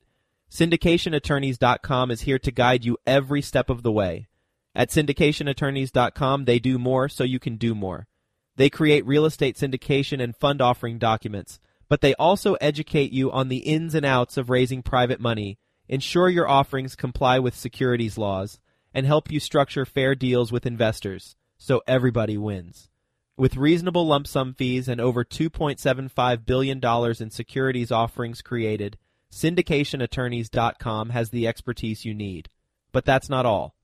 SyndicationAttorneys.com 0.49 2.11
is 2.11 2.21
here 2.21 2.39
to 2.39 2.51
guide 2.51 2.85
you 2.85 2.97
every 3.05 3.41
step 3.41 3.69
of 3.69 3.83
the 3.83 3.91
way. 3.91 4.27
At 4.73 4.89
syndicationattorneys.com, 4.89 6.45
they 6.45 6.59
do 6.59 6.79
more 6.79 7.09
so 7.09 7.23
you 7.23 7.39
can 7.39 7.57
do 7.57 7.75
more. 7.75 8.07
They 8.55 8.69
create 8.69 9.05
real 9.05 9.25
estate 9.25 9.57
syndication 9.57 10.21
and 10.21 10.35
fund 10.35 10.61
offering 10.61 10.97
documents 10.97 11.59
but 11.89 12.01
they 12.01 12.13
also 12.13 12.53
educate 12.61 13.11
you 13.11 13.31
on 13.31 13.49
the 13.49 13.57
ins 13.57 13.95
and 13.95 14.05
outs 14.05 14.37
of 14.37 14.49
raising 14.49 14.83
private 14.83 15.19
money, 15.19 15.57
ensure 15.89 16.29
your 16.29 16.47
offerings 16.47 16.95
comply 16.95 17.39
with 17.39 17.55
securities 17.55 18.17
laws, 18.17 18.59
and 18.93 19.05
help 19.05 19.31
you 19.31 19.39
structure 19.39 19.85
fair 19.85 20.15
deals 20.15 20.51
with 20.51 20.65
investors 20.65 21.35
so 21.59 21.83
everybody 21.87 22.39
wins. 22.39 22.89
With 23.37 23.55
reasonable 23.55 24.07
lump 24.07 24.25
sum 24.25 24.55
fees 24.55 24.87
and 24.87 24.99
over 24.99 25.23
$2.75 25.23 26.45
billion 26.45 26.81
in 27.21 27.29
securities 27.29 27.91
offerings 27.91 28.41
created, 28.41 28.97
syndicationattorneys.com 29.31 31.11
has 31.11 31.29
the 31.29 31.47
expertise 31.47 32.03
you 32.03 32.15
need. 32.15 32.49
But 32.91 33.05
that's 33.05 33.29
not 33.29 33.45
all. 33.45 33.75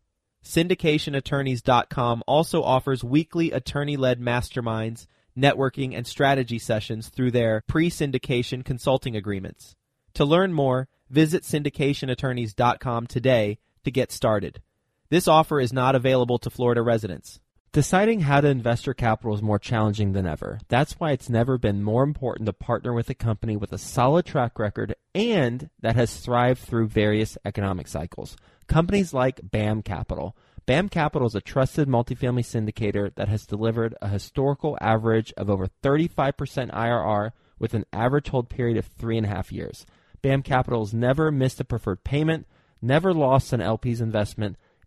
Syndicationattorneys.com 0.44 2.24
also 2.25 2.63
offers 2.63 3.03
weekly 3.03 3.51
attorney 3.51 3.96
led 3.96 4.20
masterminds 4.20 5.05
networking, 5.38 5.96
and 5.96 6.08
strategy 6.08 6.60
sessions 6.60 7.10
through 7.10 7.32
their 7.32 7.63
pre 7.67 7.89
syndication 7.89 8.63
consulting 8.63 9.15
agreements. 9.15 9.75
To 10.15 10.25
learn 10.25 10.53
more, 10.53 10.88
visit 11.10 11.44
syndicationattorneys.com 11.44 13.08
today 13.08 13.60
to 13.84 13.91
get 13.91 14.12
started. 14.12 14.62
This 15.10 15.27
offer 15.27 15.60
is 15.60 15.74
not 15.74 15.96
available 15.96 16.39
to 16.39 16.50
Florida 16.50 16.82
residents. 16.82 17.39
Deciding 17.72 18.22
how 18.22 18.40
to 18.40 18.48
invest 18.48 18.86
your 18.86 18.94
capital 18.94 19.36
is 19.36 19.42
more 19.42 19.60
challenging 19.60 20.14
than 20.14 20.26
ever. 20.26 20.60
That's 20.70 20.94
why 20.94 21.12
it's 21.12 21.30
never 21.30 21.58
been 21.58 21.84
more 21.84 22.04
important 22.04 22.46
to 22.46 22.54
partner 22.54 22.94
with 22.94 23.10
a 23.10 23.14
company 23.14 23.58
with 23.58 23.74
a 23.74 23.78
solid 23.78 24.26
track 24.26 24.58
record 24.58 24.96
and 25.14 25.70
that 25.82 25.96
has 25.96 26.18
thrived 26.18 26.62
through 26.62 26.88
various 26.88 27.38
economic 27.44 27.88
cycles. 27.88 28.38
Companies 28.68 29.14
like 29.14 29.52
BAM 29.52 29.82
Capital. 29.82 30.36
BAM 30.66 30.90
Capital 30.90 31.28
is 31.28 31.36
a 31.36 31.42
trusted 31.42 31.88
multifamily 31.88 32.44
syndicator 32.44 33.14
that 33.16 33.28
has 33.28 33.46
delivered 33.46 33.96
a 34.02 34.08
historical 34.08 34.78
average 34.82 35.32
of 35.38 35.50
over 35.50 35.68
35% 35.84 36.72
IRR 36.72 37.32
with 37.60 37.74
an 37.74 37.86
average 37.94 38.30
hold 38.30 38.50
period 38.50 38.78
of 38.78 38.86
three 38.86 39.18
and 39.18 39.26
a 39.26 39.30
half 39.30 39.52
years. 39.52 39.86
BAM 40.22 40.42
Capital 40.42 40.84
has 40.84 40.94
never 40.94 41.32
missed 41.32 41.60
a 41.60 41.66
preferred 41.66 42.04
payment, 42.04 42.48
never 42.82 43.14
lost 43.14 43.54
an 43.54 43.62
LP's 43.62 44.02
investment, 44.02 44.58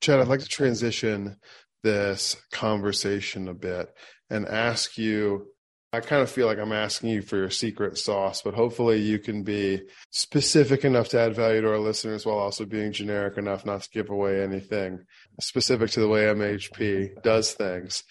Chad, 0.00 0.20
I'd 0.20 0.28
like 0.28 0.40
to 0.40 0.48
transition 0.48 1.36
this 1.82 2.36
conversation 2.52 3.48
a 3.48 3.54
bit 3.54 3.88
and 4.30 4.46
ask 4.46 4.98
you 4.98 5.46
I 5.90 6.00
kind 6.00 6.20
of 6.20 6.30
feel 6.30 6.46
like 6.46 6.58
I'm 6.58 6.72
asking 6.72 7.08
you 7.10 7.22
for 7.22 7.38
your 7.38 7.48
secret 7.48 7.96
sauce, 7.96 8.42
but 8.42 8.52
hopefully 8.52 9.00
you 9.00 9.18
can 9.18 9.42
be 9.42 9.80
specific 10.10 10.84
enough 10.84 11.08
to 11.08 11.20
add 11.20 11.34
value 11.34 11.62
to 11.62 11.70
our 11.70 11.78
listeners 11.78 12.26
while 12.26 12.36
also 12.36 12.66
being 12.66 12.92
generic 12.92 13.38
enough 13.38 13.64
not 13.64 13.82
to 13.82 13.90
give 13.90 14.10
away 14.10 14.42
anything 14.42 14.98
specific 15.40 15.90
to 15.92 16.00
the 16.00 16.08
way 16.08 16.24
MHP 16.24 17.22
does 17.22 17.54
things. 17.54 18.04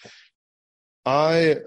I 1.06 1.58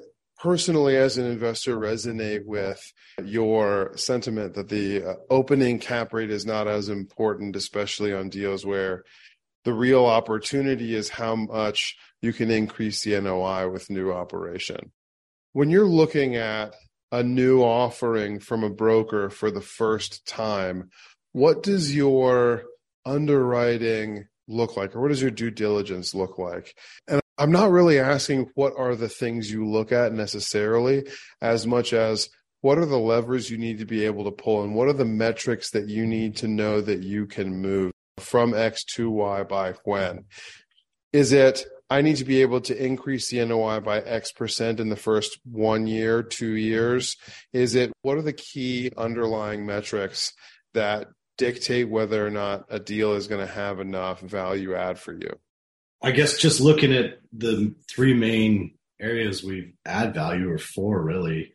personally, 0.41 0.97
as 0.97 1.17
an 1.17 1.25
investor, 1.25 1.77
resonate 1.77 2.45
with 2.45 2.81
your 3.23 3.95
sentiment 3.95 4.55
that 4.55 4.69
the 4.69 5.03
uh, 5.03 5.13
opening 5.29 5.77
cap 5.77 6.13
rate 6.13 6.31
is 6.31 6.45
not 6.45 6.67
as 6.67 6.89
important, 6.89 7.55
especially 7.55 8.11
on 8.11 8.27
deals 8.27 8.65
where 8.65 9.03
the 9.63 9.73
real 9.73 10.05
opportunity 10.05 10.95
is 10.95 11.09
how 11.09 11.35
much 11.35 11.95
you 12.21 12.33
can 12.33 12.49
increase 12.49 13.03
the 13.03 13.19
NOI 13.21 13.69
with 13.69 13.91
new 13.91 14.11
operation. 14.11 14.91
When 15.53 15.69
you're 15.69 15.85
looking 15.85 16.35
at 16.35 16.73
a 17.11 17.21
new 17.21 17.61
offering 17.61 18.39
from 18.39 18.63
a 18.63 18.69
broker 18.69 19.29
for 19.29 19.51
the 19.51 19.61
first 19.61 20.25
time, 20.25 20.89
what 21.33 21.61
does 21.61 21.95
your 21.95 22.63
underwriting 23.05 24.25
look 24.47 24.75
like 24.75 24.95
or 24.95 25.01
what 25.01 25.09
does 25.09 25.21
your 25.21 25.31
due 25.31 25.51
diligence 25.51 26.15
look 26.15 26.39
like? 26.39 26.75
And 27.07 27.20
I'm 27.41 27.51
not 27.51 27.71
really 27.71 27.97
asking 27.97 28.51
what 28.53 28.75
are 28.77 28.95
the 28.95 29.09
things 29.09 29.51
you 29.51 29.67
look 29.67 29.91
at 29.91 30.13
necessarily 30.13 31.07
as 31.41 31.65
much 31.65 31.91
as 31.91 32.29
what 32.61 32.77
are 32.77 32.85
the 32.85 32.99
levers 32.99 33.49
you 33.49 33.57
need 33.57 33.79
to 33.79 33.85
be 33.85 34.05
able 34.05 34.25
to 34.25 34.31
pull 34.31 34.61
and 34.61 34.75
what 34.75 34.87
are 34.87 34.93
the 34.93 35.05
metrics 35.05 35.71
that 35.71 35.89
you 35.89 36.05
need 36.05 36.35
to 36.35 36.47
know 36.47 36.81
that 36.81 37.01
you 37.01 37.25
can 37.25 37.59
move 37.59 37.93
from 38.19 38.53
X 38.53 38.83
to 38.93 39.09
Y 39.09 39.41
by 39.41 39.73
when? 39.85 40.25
Is 41.13 41.33
it 41.33 41.65
I 41.89 42.03
need 42.03 42.17
to 42.17 42.25
be 42.25 42.43
able 42.43 42.61
to 42.61 42.77
increase 42.77 43.31
the 43.31 43.43
NOI 43.43 43.79
by 43.79 44.01
X 44.01 44.31
percent 44.31 44.79
in 44.79 44.89
the 44.89 44.95
first 44.95 45.39
one 45.43 45.87
year, 45.87 46.21
two 46.21 46.55
years? 46.55 47.17
Is 47.53 47.73
it 47.73 47.91
what 48.03 48.17
are 48.17 48.21
the 48.21 48.33
key 48.33 48.91
underlying 48.95 49.65
metrics 49.65 50.31
that 50.75 51.07
dictate 51.39 51.89
whether 51.89 52.23
or 52.23 52.29
not 52.29 52.65
a 52.69 52.79
deal 52.79 53.13
is 53.13 53.25
going 53.25 53.43
to 53.43 53.51
have 53.51 53.79
enough 53.79 54.19
value 54.19 54.75
add 54.75 54.99
for 54.99 55.13
you? 55.13 55.39
I 56.01 56.11
guess 56.11 56.37
just 56.37 56.59
looking 56.59 56.93
at 56.93 57.19
the 57.31 57.75
three 57.89 58.13
main 58.13 58.75
areas 58.99 59.43
we 59.43 59.73
add 59.85 60.13
value 60.13 60.49
or 60.49 60.57
four 60.57 61.01
really 61.01 61.53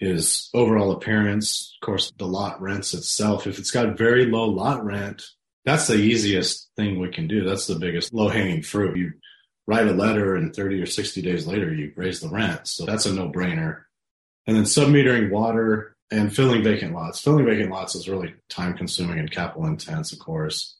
is 0.00 0.50
overall 0.52 0.92
appearance, 0.92 1.76
of 1.80 1.86
course, 1.86 2.12
the 2.18 2.26
lot 2.26 2.60
rents 2.60 2.94
itself. 2.94 3.46
If 3.46 3.58
it's 3.58 3.70
got 3.70 3.96
very 3.96 4.26
low 4.26 4.44
lot 4.44 4.84
rent, 4.84 5.22
that's 5.64 5.86
the 5.86 5.96
easiest 5.96 6.70
thing 6.76 7.00
we 7.00 7.10
can 7.10 7.26
do. 7.26 7.44
That's 7.44 7.66
the 7.66 7.78
biggest 7.78 8.12
low 8.12 8.28
hanging 8.28 8.62
fruit. 8.62 8.96
You 8.96 9.12
write 9.66 9.88
a 9.88 9.92
letter 9.92 10.36
and 10.36 10.54
30 10.54 10.80
or 10.80 10.86
60 10.86 11.22
days 11.22 11.46
later 11.46 11.72
you 11.72 11.92
raise 11.96 12.20
the 12.20 12.28
rent. 12.28 12.68
So 12.68 12.84
that's 12.84 13.06
a 13.06 13.12
no 13.12 13.30
brainer. 13.30 13.82
And 14.46 14.56
then 14.56 14.64
submetering 14.64 15.30
water 15.30 15.96
and 16.10 16.34
filling 16.34 16.62
vacant 16.62 16.94
lots. 16.94 17.20
Filling 17.20 17.46
vacant 17.46 17.70
lots 17.70 17.94
is 17.94 18.08
really 18.08 18.34
time 18.48 18.76
consuming 18.76 19.18
and 19.18 19.30
capital 19.30 19.66
intense, 19.66 20.12
of 20.12 20.20
course. 20.20 20.76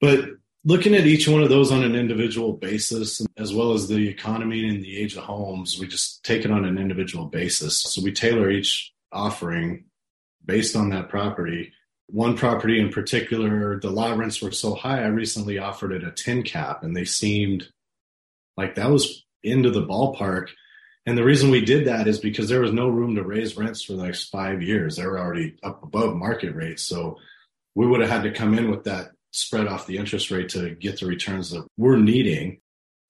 But 0.00 0.28
looking 0.66 0.96
at 0.96 1.06
each 1.06 1.28
one 1.28 1.44
of 1.44 1.48
those 1.48 1.70
on 1.70 1.84
an 1.84 1.94
individual 1.94 2.52
basis, 2.52 3.24
as 3.38 3.54
well 3.54 3.72
as 3.72 3.86
the 3.86 4.08
economy 4.08 4.68
and 4.68 4.82
the 4.82 4.98
age 4.98 5.16
of 5.16 5.22
homes, 5.22 5.78
we 5.78 5.86
just 5.86 6.24
take 6.24 6.44
it 6.44 6.50
on 6.50 6.64
an 6.64 6.76
individual 6.76 7.26
basis. 7.26 7.82
So 7.82 8.02
we 8.02 8.12
tailor 8.12 8.50
each 8.50 8.92
offering 9.12 9.84
based 10.44 10.74
on 10.74 10.90
that 10.90 11.08
property. 11.08 11.72
One 12.08 12.36
property 12.36 12.80
in 12.80 12.90
particular, 12.90 13.78
the 13.78 13.90
lot 13.90 14.18
rents 14.18 14.42
were 14.42 14.50
so 14.50 14.74
high, 14.74 15.04
I 15.04 15.06
recently 15.06 15.58
offered 15.58 15.92
it 15.92 16.02
a 16.02 16.10
10 16.10 16.42
cap 16.42 16.82
and 16.82 16.96
they 16.96 17.04
seemed 17.04 17.68
like 18.56 18.74
that 18.74 18.90
was 18.90 19.24
into 19.44 19.70
the 19.70 19.86
ballpark. 19.86 20.48
And 21.06 21.16
the 21.16 21.24
reason 21.24 21.50
we 21.50 21.64
did 21.64 21.86
that 21.86 22.08
is 22.08 22.18
because 22.18 22.48
there 22.48 22.60
was 22.60 22.72
no 22.72 22.88
room 22.88 23.14
to 23.14 23.22
raise 23.22 23.56
rents 23.56 23.82
for 23.82 23.92
the 23.92 24.02
next 24.02 24.30
five 24.30 24.62
years. 24.62 24.96
They 24.96 25.06
were 25.06 25.20
already 25.20 25.56
up 25.62 25.84
above 25.84 26.16
market 26.16 26.56
rates. 26.56 26.82
So 26.82 27.18
we 27.76 27.86
would 27.86 28.00
have 28.00 28.10
had 28.10 28.22
to 28.24 28.32
come 28.32 28.58
in 28.58 28.68
with 28.68 28.84
that 28.84 29.12
spread 29.30 29.66
off 29.66 29.86
the 29.86 29.98
interest 29.98 30.30
rate 30.30 30.48
to 30.50 30.70
get 30.74 31.00
the 31.00 31.06
returns 31.06 31.50
that 31.50 31.66
we're 31.76 31.96
needing. 31.96 32.60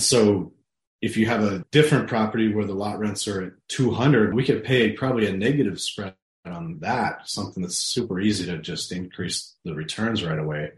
So 0.00 0.52
if 1.00 1.16
you 1.16 1.26
have 1.26 1.42
a 1.42 1.64
different 1.70 2.08
property 2.08 2.52
where 2.52 2.64
the 2.64 2.74
lot 2.74 2.98
rents 2.98 3.28
are 3.28 3.42
at 3.42 3.52
200, 3.68 4.34
we 4.34 4.44
could 4.44 4.64
pay 4.64 4.92
probably 4.92 5.26
a 5.26 5.36
negative 5.36 5.80
spread 5.80 6.14
on 6.44 6.78
that, 6.80 7.28
something 7.28 7.62
that's 7.62 7.78
super 7.78 8.20
easy 8.20 8.46
to 8.46 8.58
just 8.58 8.92
increase 8.92 9.54
the 9.64 9.74
returns 9.74 10.24
right 10.24 10.38
away 10.38 10.70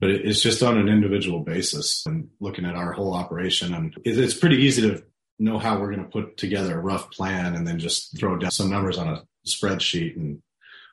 but 0.00 0.10
it's 0.10 0.40
just 0.40 0.62
on 0.62 0.78
an 0.78 0.88
individual 0.88 1.40
basis 1.40 2.06
and 2.06 2.28
looking 2.40 2.64
at 2.64 2.76
our 2.76 2.92
whole 2.92 3.14
operation. 3.14 3.74
And 3.74 3.94
it's 4.04 4.34
pretty 4.34 4.58
easy 4.58 4.82
to 4.82 5.02
know 5.40 5.58
how 5.58 5.78
we're 5.78 5.92
going 5.92 6.04
to 6.04 6.10
put 6.10 6.36
together 6.36 6.78
a 6.78 6.82
rough 6.82 7.10
plan 7.10 7.54
and 7.54 7.66
then 7.66 7.78
just 7.78 8.16
throw 8.16 8.36
down 8.36 8.50
some 8.50 8.70
numbers 8.70 8.98
on 8.98 9.08
a 9.08 9.22
spreadsheet 9.46 10.16
and 10.16 10.40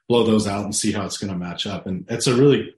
blow 0.10 0.24
those 0.24 0.48
out 0.48 0.64
and 0.64 0.76
see 0.76 0.92
how 0.92 1.06
it's 1.06 1.18
going 1.18 1.32
to 1.32 1.38
match 1.38 1.68
up. 1.68 1.86
And 1.86 2.06
it's 2.10 2.28
a 2.28 2.36
really 2.36 2.74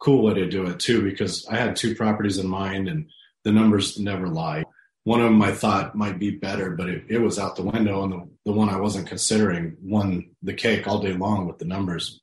cool 0.00 0.24
way 0.24 0.34
to 0.34 0.48
do 0.48 0.66
it 0.66 0.78
too, 0.78 1.02
because 1.02 1.46
I 1.48 1.56
had 1.56 1.76
two 1.76 1.94
properties 1.94 2.38
in 2.38 2.48
mind 2.48 2.88
and 2.88 3.08
the 3.44 3.52
numbers 3.52 3.98
never 3.98 4.28
lie. 4.28 4.64
One 5.04 5.20
of 5.20 5.26
them 5.26 5.40
I 5.40 5.52
thought 5.52 5.94
might 5.94 6.18
be 6.18 6.32
better, 6.32 6.70
but 6.70 6.88
it, 6.88 7.04
it 7.08 7.18
was 7.18 7.38
out 7.38 7.56
the 7.56 7.62
window. 7.62 8.02
And 8.04 8.12
the, 8.12 8.28
the 8.46 8.52
one 8.52 8.68
I 8.68 8.78
wasn't 8.78 9.08
considering 9.08 9.76
won 9.80 10.30
the 10.42 10.54
cake 10.54 10.86
all 10.86 11.00
day 11.00 11.14
long 11.14 11.46
with 11.46 11.58
the 11.58 11.64
numbers. 11.64 12.20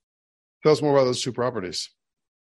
Tell 0.63 0.72
us 0.72 0.82
more 0.82 0.96
about 0.96 1.05
those 1.05 1.22
two 1.22 1.32
properties. 1.32 1.89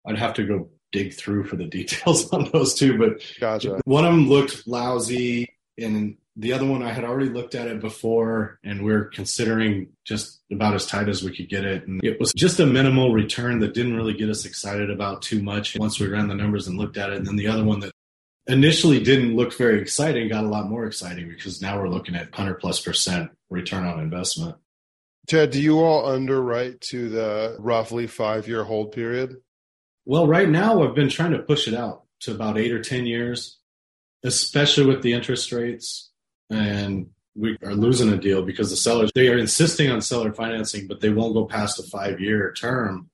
I'd 0.06 0.18
have 0.18 0.34
to 0.36 0.46
go 0.46 0.70
dig 0.92 1.14
through 1.14 1.46
for 1.46 1.56
the 1.56 1.66
details 1.68 2.32
on 2.32 2.50
those 2.52 2.74
two, 2.74 2.98
but 2.98 3.22
gotcha. 3.40 3.82
one 3.86 4.06
of 4.06 4.12
them 4.12 4.28
looked 4.28 4.68
lousy, 4.68 5.50
and 5.78 6.18
the 6.36 6.54
other 6.54 6.66
one 6.66 6.82
I 6.82 6.92
had 6.92 7.04
already 7.04 7.30
looked 7.30 7.56
at 7.56 7.68
it 7.68 7.82
before, 7.82 8.60
and 8.64 8.84
we 8.84 8.94
are 8.94 9.06
considering 9.06 9.90
just 10.06 10.42
about 10.52 10.76
as 10.76 10.86
tight 10.86 11.10
as 11.10 11.24
we 11.24 11.36
could 11.36 11.50
get 11.50 11.66
it. 11.66 11.86
And 11.88 12.04
it 12.04 12.20
was 12.20 12.34
just 12.34 12.60
a 12.60 12.66
minimal 12.66 13.14
return 13.14 13.60
that 13.60 13.74
didn't 13.74 13.96
really 13.96 14.14
get 14.14 14.30
us 14.30 14.46
excited 14.46 14.90
about 14.90 15.22
too 15.22 15.42
much 15.42 15.78
once 15.78 16.00
we 16.00 16.08
ran 16.08 16.28
the 16.28 16.36
numbers 16.36 16.68
and 16.68 16.78
looked 16.78 16.98
at 16.98 17.10
it. 17.10 17.18
And 17.18 17.28
then 17.28 17.36
the 17.36 17.48
other 17.48 17.64
one 17.64 17.82
that 17.82 17.92
initially 18.48 19.04
didn't 19.04 19.36
look 19.36 19.54
very 19.54 19.82
exciting 19.82 20.30
got 20.30 20.44
a 20.44 20.50
lot 20.50 20.70
more 20.70 20.86
exciting 20.86 21.28
because 21.28 21.62
now 21.62 21.80
we're 21.80 21.90
looking 21.90 22.16
at 22.16 22.32
100 22.32 22.56
plus 22.56 22.80
percent 22.80 23.32
return 23.50 23.86
on 23.86 24.00
investment. 24.00 24.56
Ted, 25.28 25.52
do 25.52 25.62
you 25.62 25.80
all 25.80 26.08
underwrite 26.10 26.82
to 26.82 27.10
the 27.10 27.56
roughly 27.60 28.08
five 28.08 28.48
year 28.48 28.64
hold 28.64 28.92
period? 28.92 29.38
Well, 30.06 30.28
right 30.28 30.50
now 30.50 30.84
I've 30.84 30.96
been 30.96 31.10
trying 31.10 31.32
to 31.32 31.40
push 31.40 31.68
it 31.68 31.74
out 31.74 32.04
to 32.22 32.32
about 32.32 32.58
eight 32.58 32.72
or 32.72 32.82
10 32.82 33.06
years, 33.06 33.60
especially 34.24 34.88
with 34.88 35.04
the 35.04 35.14
interest 35.14 35.52
rates. 35.52 36.11
And 36.52 37.08
we 37.36 37.58
are 37.64 37.74
losing 37.74 38.12
a 38.12 38.18
deal 38.18 38.44
because 38.44 38.70
the 38.70 38.76
sellers, 38.76 39.12
they 39.16 39.30
are 39.30 39.38
insisting 39.38 39.90
on 39.90 40.02
seller 40.02 40.34
financing, 40.34 40.88
but 40.88 41.00
they 41.00 41.10
won't 41.10 41.34
go 41.34 41.46
past 41.46 41.80
a 41.80 41.84
five 41.84 42.20
year 42.20 42.54
term. 42.54 43.10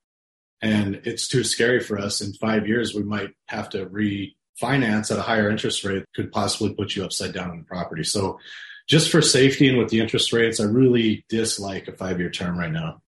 And 0.60 0.96
it's 1.04 1.28
too 1.28 1.44
scary 1.44 1.78
for 1.80 1.98
us. 1.98 2.20
In 2.20 2.32
five 2.32 2.66
years, 2.66 2.94
we 2.94 3.04
might 3.04 3.30
have 3.46 3.68
to 3.70 3.86
refinance 3.86 5.12
at 5.12 5.18
a 5.18 5.22
higher 5.22 5.48
interest 5.48 5.84
rate, 5.84 6.04
could 6.16 6.32
possibly 6.32 6.74
put 6.74 6.96
you 6.96 7.04
upside 7.04 7.32
down 7.32 7.50
on 7.50 7.58
the 7.58 7.64
property. 7.64 8.02
So 8.02 8.40
just 8.88 9.10
for 9.10 9.22
safety 9.22 9.68
and 9.68 9.78
with 9.78 9.90
the 9.90 10.00
interest 10.00 10.32
rates, 10.32 10.58
I 10.58 10.64
really 10.64 11.24
dislike 11.28 11.86
a 11.86 11.92
five 11.92 12.18
year 12.18 12.30
term 12.30 12.58
right 12.58 12.72
now. 12.72 13.02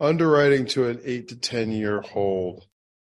Underwriting 0.00 0.66
to 0.66 0.88
an 0.88 1.00
eight 1.04 1.28
to 1.28 1.36
10 1.36 1.70
year 1.70 2.00
hold 2.00 2.66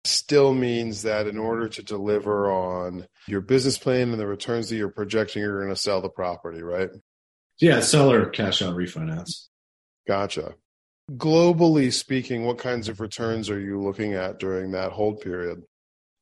still 0.05 0.53
means 0.53 1.03
that 1.03 1.27
in 1.27 1.37
order 1.37 1.67
to 1.69 1.83
deliver 1.83 2.51
on 2.51 3.07
your 3.27 3.41
business 3.41 3.77
plan 3.77 4.11
and 4.11 4.19
the 4.19 4.27
returns 4.27 4.69
that 4.69 4.75
you're 4.75 4.89
projecting, 4.89 5.41
you're 5.41 5.61
going 5.61 5.73
to 5.73 5.79
sell 5.79 6.01
the 6.01 6.09
property, 6.09 6.61
right? 6.61 6.89
Yeah, 7.59 7.79
seller 7.79 8.25
cash 8.25 8.61
out 8.61 8.75
refinance. 8.75 9.47
Gotcha. 10.07 10.55
Globally 11.11 11.91
speaking, 11.91 12.45
what 12.45 12.57
kinds 12.57 12.89
of 12.89 12.99
returns 12.99 13.49
are 13.49 13.59
you 13.59 13.81
looking 13.81 14.13
at 14.13 14.39
during 14.39 14.71
that 14.71 14.91
hold 14.91 15.21
period? 15.21 15.63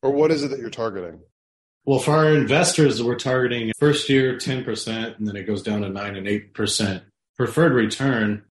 Or 0.04 0.12
what 0.12 0.32
is 0.32 0.44
it 0.44 0.50
that 0.50 0.60
you're 0.60 0.70
targeting? 0.70 1.22
Well, 1.86 2.00
for 2.00 2.12
our 2.12 2.34
investors, 2.36 3.02
we're 3.02 3.15
targeting 3.15 3.72
first 3.80 4.08
year 4.10 4.38
10%, 4.38 5.17
and 5.17 5.28
then 5.28 5.36
it 5.36 5.48
goes 5.48 5.63
down 5.63 5.82
to 5.82 5.89
9 5.89 6.15
and 6.15 6.28
8% 6.28 7.02
preferred 7.38 7.74
return. 7.74 8.44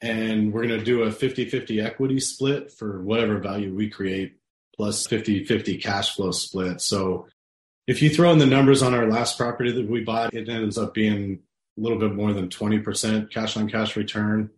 And 0.00 0.52
we're 0.52 0.66
going 0.66 0.78
to 0.78 0.84
do 0.84 1.02
a 1.02 1.10
50 1.10 1.46
50 1.46 1.80
equity 1.80 2.20
split 2.20 2.70
for 2.70 3.02
whatever 3.02 3.38
value 3.38 3.74
we 3.74 3.90
create 3.90 4.36
plus 4.78 5.06
50 5.06 5.44
50 5.44 5.76
cash 5.78 6.14
flow 6.14 6.30
split. 6.30 6.80
So 6.80 7.26
if 7.86 8.00
you 8.00 8.10
throw 8.10 8.30
in 8.32 8.38
the 8.38 8.46
numbers 8.46 8.82
on 8.82 8.94
our 8.94 9.06
last 9.06 9.36
property 9.36 9.72
that 9.72 9.90
we 9.90 10.00
bought, 10.00 10.34
it 10.34 10.48
ends 10.48 10.78
up 10.78 10.94
being 10.94 11.40
a 11.76 11.80
little 11.80 11.98
bit 11.98 12.14
more 12.14 12.32
than 12.32 12.48
20% 12.48 13.30
cash 13.30 13.56
on 13.56 13.68
cash 13.68 13.96
return. 13.96 14.50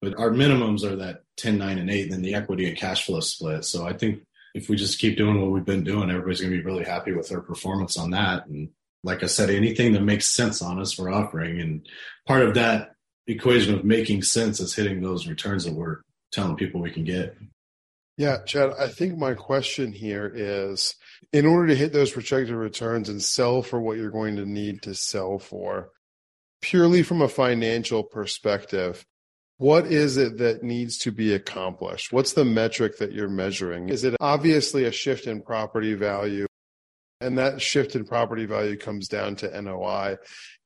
But 0.00 0.18
our 0.18 0.30
minimums 0.30 0.84
are 0.84 0.96
that 0.96 1.24
10, 1.36 1.58
9, 1.58 1.78
and 1.78 1.90
8, 1.90 2.04
and 2.04 2.12
then 2.12 2.22
the 2.22 2.34
equity 2.34 2.66
and 2.66 2.76
cash 2.76 3.04
flow 3.04 3.20
split. 3.20 3.64
So 3.64 3.86
I 3.86 3.92
think 3.92 4.22
if 4.54 4.68
we 4.68 4.76
just 4.76 4.98
keep 4.98 5.16
doing 5.16 5.40
what 5.40 5.50
we've 5.50 5.64
been 5.64 5.84
doing, 5.84 6.10
everybody's 6.10 6.40
going 6.40 6.52
to 6.52 6.58
be 6.58 6.64
really 6.64 6.84
happy 6.84 7.12
with 7.12 7.30
our 7.32 7.40
performance 7.40 7.98
on 7.98 8.10
that. 8.10 8.46
And 8.46 8.70
like 9.04 9.22
I 9.22 9.26
said, 9.26 9.50
anything 9.50 9.92
that 9.92 10.02
makes 10.02 10.26
sense 10.26 10.62
on 10.62 10.80
us, 10.80 10.98
we're 10.98 11.12
offering. 11.12 11.60
And 11.60 11.86
part 12.26 12.42
of 12.42 12.54
that 12.54 12.92
equation 13.26 13.74
of 13.74 13.84
making 13.84 14.22
sense 14.22 14.60
is 14.60 14.74
hitting 14.74 15.00
those 15.00 15.26
returns 15.26 15.64
that 15.64 15.74
we're 15.74 16.00
telling 16.32 16.56
people 16.56 16.80
we 16.80 16.90
can 16.90 17.04
get. 17.04 17.36
Yeah, 18.20 18.36
Chad, 18.44 18.74
I 18.78 18.88
think 18.88 19.16
my 19.16 19.32
question 19.32 19.92
here 19.92 20.30
is 20.34 20.94
in 21.32 21.46
order 21.46 21.68
to 21.68 21.74
hit 21.74 21.94
those 21.94 22.10
projected 22.10 22.54
returns 22.54 23.08
and 23.08 23.22
sell 23.22 23.62
for 23.62 23.80
what 23.80 23.96
you're 23.96 24.10
going 24.10 24.36
to 24.36 24.44
need 24.44 24.82
to 24.82 24.94
sell 24.94 25.38
for, 25.38 25.88
purely 26.60 27.02
from 27.02 27.22
a 27.22 27.28
financial 27.28 28.02
perspective, 28.02 29.06
what 29.56 29.86
is 29.86 30.18
it 30.18 30.36
that 30.36 30.62
needs 30.62 30.98
to 30.98 31.12
be 31.12 31.32
accomplished? 31.32 32.12
What's 32.12 32.34
the 32.34 32.44
metric 32.44 32.98
that 32.98 33.12
you're 33.12 33.30
measuring? 33.30 33.88
Is 33.88 34.04
it 34.04 34.16
obviously 34.20 34.84
a 34.84 34.92
shift 34.92 35.26
in 35.26 35.40
property 35.40 35.94
value? 35.94 36.44
And 37.22 37.38
that 37.38 37.62
shift 37.62 37.96
in 37.96 38.04
property 38.04 38.44
value 38.44 38.76
comes 38.76 39.08
down 39.08 39.36
to 39.36 39.62
NOI. 39.62 40.18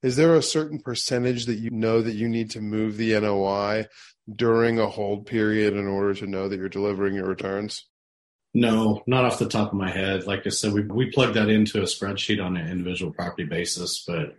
Is 0.02 0.16
there 0.16 0.34
a 0.34 0.42
certain 0.42 0.80
percentage 0.80 1.46
that 1.46 1.60
you 1.60 1.70
know 1.70 2.02
that 2.02 2.14
you 2.16 2.28
need 2.28 2.50
to 2.50 2.60
move 2.60 2.96
the 2.96 3.18
NOI 3.20 3.86
during 4.32 4.78
a 4.78 4.87
hold 4.87 5.26
period 5.26 5.74
in 5.74 5.87
order 5.87 6.14
to 6.14 6.26
know 6.26 6.48
that 6.48 6.56
you're 6.56 6.68
delivering 6.68 7.14
your 7.14 7.26
returns? 7.26 7.87
No, 8.54 9.02
not 9.06 9.24
off 9.24 9.40
the 9.40 9.48
top 9.48 9.68
of 9.68 9.78
my 9.78 9.90
head. 9.90 10.26
Like 10.26 10.46
I 10.46 10.50
said, 10.50 10.72
we 10.72 10.82
we 10.82 11.10
plug 11.10 11.34
that 11.34 11.48
into 11.48 11.80
a 11.80 11.84
spreadsheet 11.84 12.44
on 12.44 12.56
an 12.56 12.68
individual 12.68 13.12
property 13.12 13.44
basis, 13.44 14.04
but 14.06 14.37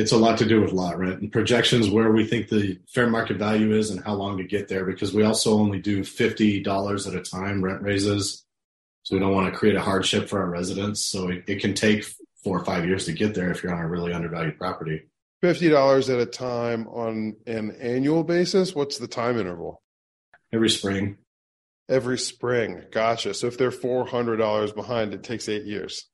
it's 0.00 0.12
a 0.12 0.16
lot 0.16 0.38
to 0.38 0.46
do 0.46 0.62
with 0.62 0.72
lot 0.72 0.98
rent 0.98 1.20
and 1.20 1.30
projections 1.30 1.90
where 1.90 2.10
we 2.10 2.24
think 2.24 2.48
the 2.48 2.80
fair 2.88 3.06
market 3.06 3.36
value 3.36 3.74
is 3.74 3.90
and 3.90 4.02
how 4.02 4.14
long 4.14 4.38
to 4.38 4.44
get 4.44 4.66
there 4.68 4.86
because 4.86 5.12
we 5.12 5.24
also 5.24 5.52
only 5.58 5.78
do 5.78 6.00
$50 6.00 7.06
at 7.06 7.14
a 7.14 7.20
time 7.20 7.62
rent 7.62 7.82
raises. 7.82 8.42
So 9.02 9.14
we 9.14 9.20
don't 9.20 9.34
want 9.34 9.52
to 9.52 9.58
create 9.58 9.76
a 9.76 9.80
hardship 9.82 10.28
for 10.28 10.40
our 10.40 10.48
residents. 10.48 11.02
So 11.02 11.28
it, 11.28 11.44
it 11.46 11.60
can 11.60 11.74
take 11.74 12.06
four 12.42 12.58
or 12.58 12.64
five 12.64 12.86
years 12.86 13.04
to 13.06 13.12
get 13.12 13.34
there 13.34 13.50
if 13.50 13.62
you're 13.62 13.74
on 13.74 13.82
a 13.82 13.88
really 13.88 14.14
undervalued 14.14 14.56
property. 14.56 15.02
$50 15.42 16.12
at 16.12 16.20
a 16.20 16.26
time 16.26 16.86
on 16.88 17.36
an 17.46 17.76
annual 17.80 18.24
basis? 18.24 18.74
What's 18.74 18.98
the 18.98 19.08
time 19.08 19.38
interval? 19.38 19.82
Every 20.52 20.70
spring. 20.70 21.16
Every 21.88 22.18
spring. 22.18 22.82
Gotcha. 22.90 23.34
So 23.34 23.46
if 23.46 23.56
they're 23.58 23.70
$400 23.70 24.74
behind, 24.74 25.14
it 25.14 25.22
takes 25.22 25.48
eight 25.48 25.64
years. 25.64 26.06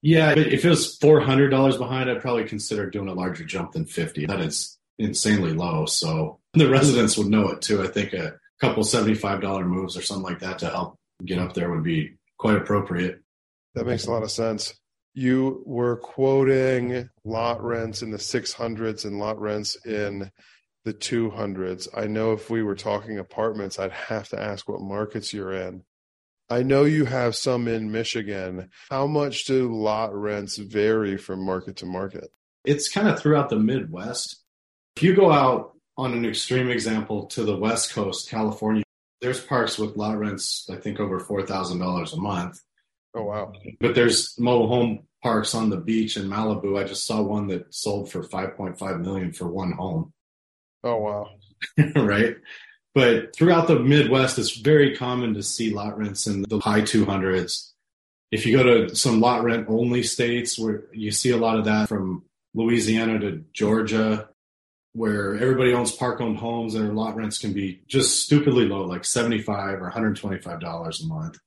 Yeah, 0.00 0.30
if 0.30 0.64
it 0.64 0.68
was 0.68 0.96
$400 0.98 1.78
behind, 1.78 2.08
I'd 2.08 2.20
probably 2.20 2.44
consider 2.44 2.88
doing 2.88 3.08
a 3.08 3.14
larger 3.14 3.44
jump 3.44 3.72
than 3.72 3.84
50. 3.84 4.26
That 4.26 4.40
is 4.40 4.78
insanely 4.98 5.52
low. 5.52 5.86
So 5.86 6.38
the 6.54 6.68
residents 6.68 7.18
would 7.18 7.26
know 7.26 7.48
it 7.48 7.62
too. 7.62 7.82
I 7.82 7.88
think 7.88 8.12
a 8.12 8.34
couple 8.60 8.84
$75 8.84 9.66
moves 9.66 9.96
or 9.96 10.02
something 10.02 10.24
like 10.24 10.40
that 10.40 10.60
to 10.60 10.68
help 10.68 10.96
get 11.24 11.40
up 11.40 11.54
there 11.54 11.70
would 11.70 11.82
be 11.82 12.14
quite 12.36 12.56
appropriate. 12.56 13.20
That 13.74 13.86
makes 13.86 14.06
a 14.06 14.10
lot 14.12 14.22
of 14.22 14.30
sense 14.30 14.74
you 15.18 15.64
were 15.66 15.96
quoting 15.96 17.10
lot 17.24 17.60
rents 17.60 18.02
in 18.02 18.12
the 18.12 18.18
600s 18.18 19.04
and 19.04 19.18
lot 19.18 19.40
rents 19.40 19.76
in 19.84 20.30
the 20.84 20.94
200s. 20.94 21.88
I 21.92 22.06
know 22.06 22.32
if 22.32 22.50
we 22.50 22.62
were 22.62 22.76
talking 22.76 23.18
apartments, 23.18 23.80
I'd 23.80 23.90
have 23.90 24.28
to 24.28 24.40
ask 24.40 24.68
what 24.68 24.80
markets 24.80 25.32
you're 25.32 25.52
in. 25.52 25.82
I 26.48 26.62
know 26.62 26.84
you 26.84 27.04
have 27.04 27.34
some 27.34 27.66
in 27.66 27.90
Michigan. 27.90 28.70
How 28.90 29.08
much 29.08 29.44
do 29.44 29.74
lot 29.74 30.14
rents 30.14 30.56
vary 30.56 31.16
from 31.16 31.44
market 31.44 31.76
to 31.78 31.86
market? 31.86 32.28
It's 32.64 32.88
kind 32.88 33.08
of 33.08 33.18
throughout 33.18 33.50
the 33.50 33.58
Midwest. 33.58 34.44
If 34.94 35.02
you 35.02 35.16
go 35.16 35.32
out 35.32 35.72
on 35.96 36.12
an 36.12 36.24
extreme 36.24 36.70
example 36.70 37.26
to 37.26 37.42
the 37.42 37.56
West 37.56 37.92
Coast, 37.92 38.30
California, 38.30 38.84
there's 39.20 39.40
parks 39.40 39.78
with 39.78 39.96
lot 39.96 40.16
rents, 40.16 40.68
I 40.70 40.76
think, 40.76 41.00
over 41.00 41.18
$4,000 41.18 42.12
a 42.12 42.16
month. 42.20 42.60
Oh, 43.14 43.24
wow. 43.24 43.52
But 43.80 43.96
there's 43.96 44.38
mobile 44.38 44.68
home 44.68 45.07
parks 45.22 45.54
on 45.54 45.70
the 45.70 45.76
beach 45.76 46.16
in 46.16 46.28
Malibu. 46.28 46.78
I 46.78 46.84
just 46.84 47.06
saw 47.06 47.22
one 47.22 47.48
that 47.48 47.74
sold 47.74 48.10
for 48.10 48.22
5.5 48.22 49.00
million 49.00 49.32
for 49.32 49.48
one 49.48 49.72
home. 49.72 50.12
Oh, 50.84 50.96
wow. 50.96 51.30
right. 51.96 52.36
But 52.94 53.34
throughout 53.34 53.68
the 53.68 53.78
Midwest, 53.78 54.38
it's 54.38 54.56
very 54.56 54.96
common 54.96 55.34
to 55.34 55.42
see 55.42 55.72
lot 55.72 55.98
rents 55.98 56.26
in 56.26 56.42
the 56.42 56.58
high 56.58 56.82
200s. 56.82 57.72
If 58.30 58.44
you 58.44 58.56
go 58.56 58.86
to 58.88 58.94
some 58.94 59.20
lot 59.20 59.42
rent 59.42 59.66
only 59.68 60.02
states 60.02 60.58
where 60.58 60.84
you 60.92 61.10
see 61.10 61.30
a 61.30 61.36
lot 61.36 61.58
of 61.58 61.64
that 61.64 61.88
from 61.88 62.24
Louisiana 62.54 63.18
to 63.20 63.44
Georgia, 63.52 64.28
where 64.92 65.36
everybody 65.36 65.72
owns 65.72 65.92
park 65.92 66.20
owned 66.20 66.38
homes 66.38 66.74
and 66.74 66.84
their 66.84 66.92
lot 66.92 67.16
rents 67.16 67.38
can 67.38 67.52
be 67.52 67.82
just 67.86 68.22
stupidly 68.22 68.66
low, 68.66 68.84
like 68.84 69.04
75 69.04 69.80
or 69.80 69.90
$125 69.90 71.02
a 71.02 71.06
month. 71.06 71.38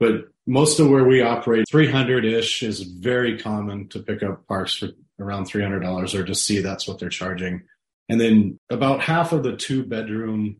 But 0.00 0.28
most 0.46 0.80
of 0.80 0.88
where 0.88 1.04
we 1.04 1.22
operate, 1.22 1.68
300 1.70 2.24
ish 2.24 2.62
is 2.62 2.80
very 2.80 3.38
common 3.38 3.88
to 3.88 4.00
pick 4.00 4.22
up 4.22 4.46
parks 4.48 4.74
for 4.74 4.88
around 5.20 5.44
$300 5.44 6.14
or 6.14 6.24
just 6.24 6.46
see 6.46 6.60
that's 6.60 6.88
what 6.88 6.98
they're 6.98 7.10
charging. 7.10 7.62
And 8.08 8.20
then 8.20 8.58
about 8.70 9.00
half 9.00 9.32
of 9.32 9.42
the 9.42 9.56
two 9.56 9.84
bedroom 9.84 10.56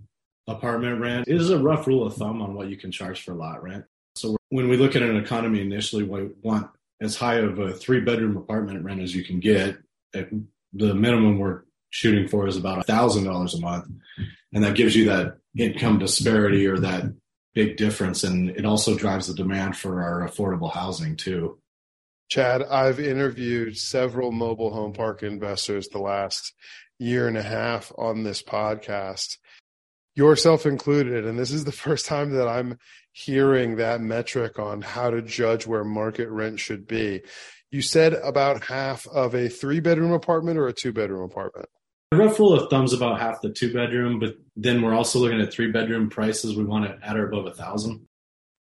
apartment 0.47 1.01
rent 1.01 1.27
is 1.27 1.51
a 1.51 1.59
rough 1.59 1.87
rule 1.87 2.07
of 2.07 2.15
thumb 2.15 2.43
on 2.43 2.55
what 2.55 2.69
you 2.69 2.77
can 2.77 2.93
charge 2.93 3.23
for 3.25 3.35
lot 3.35 3.63
rent. 3.63 3.85
So 4.15 4.37
when 4.51 4.69
we 4.69 4.77
look 4.77 4.95
at 4.95 5.03
an 5.03 5.17
economy 5.17 5.61
initially, 5.61 6.05
we 6.05 6.29
want 6.43 6.71
as 7.01 7.17
high 7.17 7.37
of 7.37 7.59
a 7.59 7.73
three 7.73 8.01
bedroom 8.01 8.37
apartment 8.37 8.85
rent 8.85 9.01
as 9.01 9.15
you 9.15 9.25
can 9.25 9.41
get. 9.41 9.79
The 10.13 10.95
minimum 10.95 11.39
we're 11.39 11.63
shooting 11.89 12.29
for 12.29 12.47
is 12.47 12.57
about 12.57 12.79
a 12.79 12.83
thousand 12.85 13.25
dollars 13.25 13.55
a 13.55 13.61
month. 13.61 13.87
And 14.53 14.63
that 14.65 14.77
gives 14.77 14.95
you 14.95 15.07
that 15.07 15.39
income 15.57 15.99
disparity 15.99 16.67
or 16.67 16.79
that 16.79 17.05
big 17.55 17.77
difference. 17.77 18.25
And 18.25 18.51
it 18.51 18.65
also 18.65 18.97
drives 18.97 19.27
the 19.27 19.35
demand 19.35 19.77
for 19.77 20.03
our 20.03 20.29
affordable 20.29 20.73
housing 20.73 21.17
too. 21.17 21.59
Chad, 22.29 22.63
I've 22.63 23.01
interviewed 23.01 23.77
several 23.77 24.31
mobile 24.31 24.73
home 24.73 24.93
park 24.93 25.23
investors 25.23 25.89
the 25.89 25.99
last 25.99 26.53
year 26.99 27.27
and 27.27 27.37
a 27.37 27.43
half 27.43 27.91
on 27.99 28.23
this 28.23 28.43
podcast, 28.43 29.39
yourself 30.15 30.65
included. 30.65 31.27
And 31.27 31.39
this 31.39 31.51
is 31.51 31.65
the 31.65 31.73
first 31.87 32.07
time 32.07 32.31
that 32.33 32.47
I'm 32.47 32.79
hearing 33.13 33.77
that 33.77 34.01
metric 34.01 34.59
on 34.59 34.83
how 34.83 35.11
to 35.11 35.23
judge 35.23 35.67
where 35.67 35.83
market 35.83 36.29
rent 36.29 36.61
should 36.61 36.87
be. 36.87 37.23
You 37.73 37.83
said 37.83 38.15
about 38.15 38.65
half 38.65 39.07
of 39.09 39.35
a 39.35 39.49
three 39.49 39.81
bedroom 39.81 40.13
apartment 40.13 40.59
or 40.59 40.69
a 40.69 40.73
two 40.73 40.93
bedroom 40.93 41.25
apartment? 41.25 41.69
Rough 42.13 42.41
rule 42.41 42.55
of 42.55 42.69
thumbs 42.69 42.93
about 42.93 43.21
half 43.21 43.41
the 43.41 43.51
two 43.51 43.73
bedroom, 43.73 44.19
but 44.19 44.37
then 44.57 44.83
we're 44.83 44.95
also 44.95 45.21
looking 45.21 45.41
at 45.41 45.53
three 45.53 45.71
bedroom 45.71 46.11
prices. 46.11 46.57
We 46.57 46.65
want 46.65 46.87
it 46.87 46.99
at 47.03 47.17
or 47.17 47.29
above 47.29 47.47
a 47.47 47.55
thousand. 47.55 48.07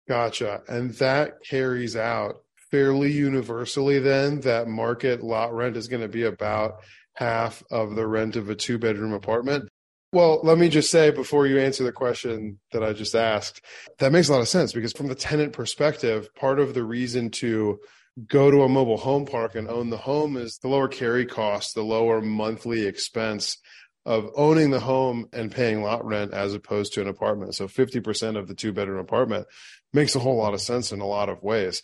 Gotcha. 0.08 0.62
And 0.68 0.92
that 0.94 1.42
carries 1.42 1.96
out 1.96 2.42
fairly 2.70 3.10
universally 3.10 3.98
then 3.98 4.40
that 4.40 4.68
market 4.68 5.22
lot 5.22 5.52
rent 5.52 5.76
is 5.76 5.88
going 5.88 6.02
to 6.02 6.08
be 6.08 6.22
about 6.22 6.80
half 7.14 7.62
of 7.70 7.96
the 7.96 8.06
rent 8.06 8.36
of 8.36 8.48
a 8.48 8.54
two 8.54 8.78
bedroom 8.78 9.12
apartment. 9.12 9.68
Well, 10.12 10.40
let 10.42 10.58
me 10.58 10.68
just 10.68 10.90
say 10.90 11.10
before 11.10 11.46
you 11.46 11.58
answer 11.58 11.84
the 11.84 11.92
question 11.92 12.58
that 12.72 12.82
I 12.82 12.92
just 12.92 13.14
asked, 13.14 13.64
that 13.98 14.12
makes 14.12 14.28
a 14.28 14.32
lot 14.32 14.40
of 14.40 14.48
sense 14.48 14.72
because 14.72 14.92
from 14.92 15.08
the 15.08 15.14
tenant 15.14 15.52
perspective, 15.52 16.32
part 16.34 16.58
of 16.58 16.74
the 16.74 16.82
reason 16.82 17.30
to 17.32 17.78
go 18.26 18.50
to 18.50 18.62
a 18.62 18.68
mobile 18.68 18.96
home 18.96 19.26
park 19.26 19.54
and 19.54 19.68
own 19.68 19.90
the 19.90 19.96
home 19.96 20.36
is 20.36 20.58
the 20.58 20.68
lower 20.68 20.88
carry 20.88 21.26
cost, 21.26 21.74
the 21.74 21.82
lower 21.82 22.20
monthly 22.20 22.86
expense 22.86 23.58
of 24.06 24.30
owning 24.34 24.70
the 24.70 24.80
home 24.80 25.28
and 25.32 25.52
paying 25.52 25.82
lot 25.82 26.04
rent 26.04 26.32
as 26.32 26.54
opposed 26.54 26.94
to 26.94 27.00
an 27.00 27.08
apartment. 27.08 27.54
So 27.54 27.68
50% 27.68 28.38
of 28.38 28.48
the 28.48 28.54
two 28.54 28.72
bedroom 28.72 28.98
apartment 28.98 29.46
makes 29.92 30.14
a 30.14 30.18
whole 30.18 30.36
lot 30.36 30.54
of 30.54 30.60
sense 30.60 30.92
in 30.92 31.00
a 31.00 31.06
lot 31.06 31.28
of 31.28 31.42
ways. 31.42 31.82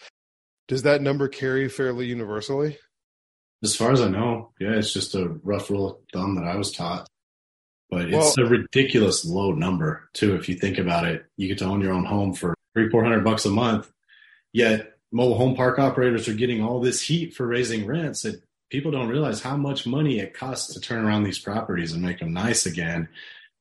Does 0.68 0.82
that 0.82 1.02
number 1.02 1.28
carry 1.28 1.68
fairly 1.68 2.06
universally? 2.06 2.78
As 3.62 3.76
far 3.76 3.92
as 3.92 4.00
I 4.00 4.08
know, 4.08 4.52
yeah, 4.60 4.72
it's 4.72 4.92
just 4.92 5.14
a 5.14 5.28
rough 5.42 5.70
rule 5.70 5.90
of 5.90 5.96
thumb 6.12 6.34
that 6.36 6.44
I 6.44 6.56
was 6.56 6.72
taught. 6.72 7.08
But 7.90 8.12
it's 8.12 8.36
well, 8.36 8.46
a 8.46 8.50
ridiculous 8.50 9.24
low 9.24 9.52
number 9.52 10.08
too. 10.12 10.34
If 10.34 10.48
you 10.48 10.56
think 10.56 10.78
about 10.78 11.06
it, 11.06 11.24
you 11.36 11.48
get 11.48 11.58
to 11.58 11.66
own 11.66 11.80
your 11.80 11.92
own 11.92 12.04
home 12.04 12.34
for 12.34 12.54
three, 12.74 12.90
four 12.90 13.04
hundred 13.04 13.24
bucks 13.24 13.46
a 13.46 13.50
month. 13.50 13.90
Yet 14.52 14.95
mobile 15.16 15.38
home 15.38 15.56
park 15.56 15.78
operators 15.78 16.28
are 16.28 16.34
getting 16.34 16.62
all 16.62 16.80
this 16.80 17.00
heat 17.00 17.34
for 17.34 17.46
raising 17.46 17.86
rents 17.86 18.22
that 18.22 18.42
people 18.70 18.90
don't 18.90 19.08
realize 19.08 19.40
how 19.40 19.56
much 19.56 19.86
money 19.86 20.18
it 20.18 20.34
costs 20.34 20.74
to 20.74 20.80
turn 20.80 21.04
around 21.04 21.24
these 21.24 21.38
properties 21.38 21.92
and 21.92 22.02
make 22.02 22.18
them 22.18 22.32
nice 22.32 22.66
again 22.66 23.08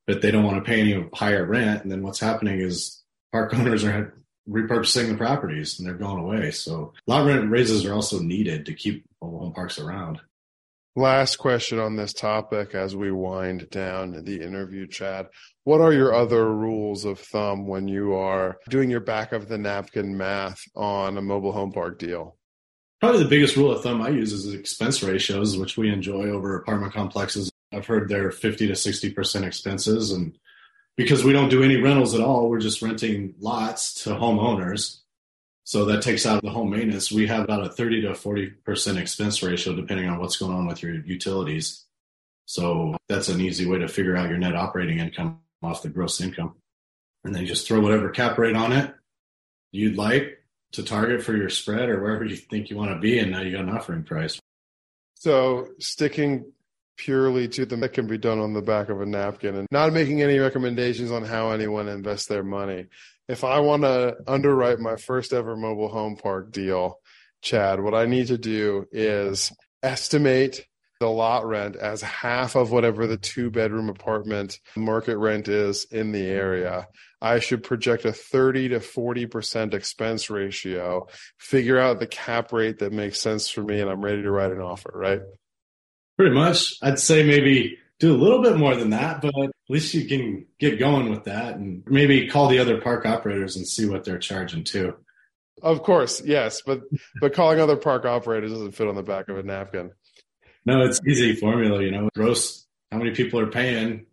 but 0.06 0.22
they 0.22 0.30
don't 0.30 0.44
want 0.44 0.56
to 0.56 0.68
pay 0.68 0.80
any 0.80 1.08
higher 1.12 1.44
rent. 1.44 1.82
And 1.82 1.90
then 1.90 2.02
what's 2.02 2.20
happening 2.20 2.60
is 2.60 3.02
park 3.32 3.52
owners 3.58 3.84
are 3.84 4.14
repurposing 4.48 5.08
the 5.08 5.16
properties 5.16 5.78
and 5.78 5.86
they're 5.86 5.94
going 5.94 6.22
away. 6.22 6.52
So 6.52 6.92
lot 7.06 7.26
rent 7.26 7.50
raises 7.50 7.84
are 7.84 7.94
also 7.94 8.20
needed 8.20 8.66
to 8.66 8.74
keep 8.74 9.04
mobile 9.20 9.40
home 9.40 9.52
parks 9.52 9.78
around 9.78 10.20
Last 10.98 11.36
question 11.36 11.78
on 11.78 11.96
this 11.96 12.14
topic 12.14 12.74
as 12.74 12.96
we 12.96 13.12
wind 13.12 13.68
down 13.68 14.24
the 14.24 14.40
interview, 14.40 14.86
Chad. 14.86 15.26
What 15.64 15.82
are 15.82 15.92
your 15.92 16.14
other 16.14 16.50
rules 16.50 17.04
of 17.04 17.18
thumb 17.18 17.66
when 17.66 17.86
you 17.86 18.14
are 18.14 18.56
doing 18.70 18.88
your 18.88 19.00
back 19.00 19.32
of 19.32 19.46
the 19.46 19.58
napkin 19.58 20.16
math 20.16 20.58
on 20.74 21.18
a 21.18 21.20
mobile 21.20 21.52
home 21.52 21.70
park 21.70 21.98
deal? 21.98 22.38
Probably 22.98 23.22
the 23.22 23.28
biggest 23.28 23.56
rule 23.56 23.72
of 23.72 23.82
thumb 23.82 24.00
I 24.00 24.08
use 24.08 24.32
is 24.32 24.54
expense 24.54 25.02
ratios, 25.02 25.58
which 25.58 25.76
we 25.76 25.90
enjoy 25.90 26.30
over 26.30 26.56
apartment 26.56 26.94
complexes. 26.94 27.52
I've 27.74 27.86
heard 27.86 28.08
they're 28.08 28.30
50 28.30 28.68
to 28.68 28.72
60% 28.72 29.42
expenses. 29.42 30.12
And 30.12 30.38
because 30.96 31.22
we 31.22 31.34
don't 31.34 31.50
do 31.50 31.62
any 31.62 31.76
rentals 31.76 32.14
at 32.14 32.22
all, 32.22 32.48
we're 32.48 32.58
just 32.58 32.80
renting 32.80 33.34
lots 33.38 34.04
to 34.04 34.14
homeowners. 34.14 35.00
So 35.66 35.84
that 35.86 36.02
takes 36.02 36.24
out 36.24 36.42
the 36.42 36.50
home 36.50 36.70
maintenance. 36.70 37.10
We 37.10 37.26
have 37.26 37.42
about 37.42 37.66
a 37.66 37.68
30 37.68 38.02
to 38.02 38.10
40% 38.10 38.96
expense 38.98 39.42
ratio, 39.42 39.74
depending 39.74 40.08
on 40.08 40.20
what's 40.20 40.36
going 40.36 40.52
on 40.52 40.68
with 40.68 40.80
your 40.80 40.94
utilities. 40.94 41.84
So 42.44 42.96
that's 43.08 43.28
an 43.28 43.40
easy 43.40 43.66
way 43.66 43.78
to 43.78 43.88
figure 43.88 44.16
out 44.16 44.28
your 44.28 44.38
net 44.38 44.54
operating 44.54 45.00
income 45.00 45.40
off 45.64 45.82
the 45.82 45.88
gross 45.88 46.20
income. 46.20 46.54
And 47.24 47.34
then 47.34 47.46
just 47.46 47.66
throw 47.66 47.80
whatever 47.80 48.10
cap 48.10 48.38
rate 48.38 48.54
on 48.54 48.72
it 48.72 48.94
you'd 49.72 49.96
like 49.96 50.38
to 50.72 50.84
target 50.84 51.22
for 51.22 51.36
your 51.36 51.50
spread 51.50 51.88
or 51.88 52.00
wherever 52.00 52.24
you 52.24 52.36
think 52.36 52.70
you 52.70 52.76
want 52.76 52.92
to 52.92 52.98
be. 52.98 53.18
And 53.18 53.32
now 53.32 53.40
you 53.40 53.50
got 53.50 53.64
an 53.64 53.70
offering 53.70 54.04
price. 54.04 54.38
So 55.14 55.68
sticking 55.80 56.52
purely 56.96 57.48
to 57.48 57.66
them 57.66 57.80
that 57.80 57.92
can 57.92 58.06
be 58.06 58.18
done 58.18 58.38
on 58.38 58.52
the 58.52 58.62
back 58.62 58.88
of 58.88 59.00
a 59.00 59.06
napkin 59.06 59.56
and 59.56 59.66
not 59.72 59.92
making 59.92 60.22
any 60.22 60.38
recommendations 60.38 61.10
on 61.10 61.24
how 61.24 61.50
anyone 61.50 61.88
invests 61.88 62.26
their 62.26 62.44
money 62.44 62.86
if 63.28 63.44
I 63.44 63.60
want 63.60 63.82
to 63.82 64.16
underwrite 64.26 64.78
my 64.78 64.96
first 64.96 65.32
ever 65.32 65.56
mobile 65.56 65.88
home 65.88 66.16
park 66.16 66.52
deal, 66.52 67.00
Chad, 67.42 67.80
what 67.80 67.94
I 67.94 68.06
need 68.06 68.28
to 68.28 68.38
do 68.38 68.86
is 68.92 69.52
estimate 69.82 70.66
the 70.98 71.08
lot 71.08 71.46
rent 71.46 71.76
as 71.76 72.00
half 72.00 72.56
of 72.56 72.72
whatever 72.72 73.06
the 73.06 73.18
two 73.18 73.50
bedroom 73.50 73.88
apartment 73.88 74.58
market 74.76 75.18
rent 75.18 75.46
is 75.46 75.84
in 75.90 76.12
the 76.12 76.24
area. 76.24 76.88
I 77.20 77.38
should 77.40 77.62
project 77.62 78.04
a 78.04 78.12
30 78.12 78.70
to 78.70 78.80
40% 78.80 79.74
expense 79.74 80.30
ratio, 80.30 81.06
figure 81.38 81.78
out 81.78 81.98
the 81.98 82.06
cap 82.06 82.52
rate 82.52 82.78
that 82.78 82.92
makes 82.92 83.20
sense 83.20 83.48
for 83.48 83.62
me, 83.62 83.80
and 83.80 83.90
I'm 83.90 84.04
ready 84.04 84.22
to 84.22 84.30
write 84.30 84.52
an 84.52 84.60
offer, 84.60 84.92
right? 84.94 85.20
Pretty 86.16 86.34
much. 86.34 86.74
I'd 86.82 86.98
say 86.98 87.22
maybe 87.24 87.78
do 87.98 88.14
a 88.14 88.18
little 88.18 88.42
bit 88.42 88.56
more 88.56 88.76
than 88.76 88.90
that, 88.90 89.22
but 89.22 89.34
at 89.36 89.50
least 89.68 89.94
you 89.94 90.06
can 90.06 90.46
get 90.58 90.78
going 90.78 91.10
with 91.10 91.24
that 91.24 91.56
and 91.56 91.82
maybe 91.86 92.28
call 92.28 92.48
the 92.48 92.58
other 92.58 92.80
park 92.80 93.06
operators 93.06 93.56
and 93.56 93.66
see 93.66 93.88
what 93.88 94.04
they're 94.04 94.18
charging 94.18 94.64
too. 94.64 94.94
Of 95.62 95.82
course, 95.82 96.22
yes, 96.22 96.60
but 96.64 96.82
but 97.20 97.32
calling 97.32 97.60
other 97.60 97.76
park 97.76 98.04
operators 98.04 98.52
doesn't 98.52 98.72
fit 98.72 98.88
on 98.88 98.94
the 98.94 99.02
back 99.02 99.28
of 99.28 99.38
a 99.38 99.42
napkin. 99.42 99.92
No, 100.66 100.82
it's 100.82 101.00
easy 101.08 101.34
formula, 101.34 101.82
you 101.82 101.90
know. 101.90 102.10
Gross 102.14 102.66
how 102.90 102.98
many 102.98 103.12
people 103.12 103.40
are 103.40 103.46
paying 103.46 104.06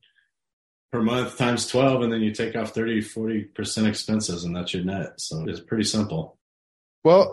per 0.91 1.01
month 1.01 1.37
times 1.37 1.67
12 1.67 2.03
and 2.03 2.13
then 2.13 2.21
you 2.21 2.31
take 2.31 2.55
off 2.55 2.71
30 2.71 3.01
40% 3.01 3.87
expenses 3.87 4.43
and 4.43 4.55
that's 4.55 4.73
your 4.73 4.83
net. 4.83 5.13
So 5.17 5.43
it's 5.47 5.59
pretty 5.59 5.83
simple. 5.83 6.37
Well, 7.03 7.31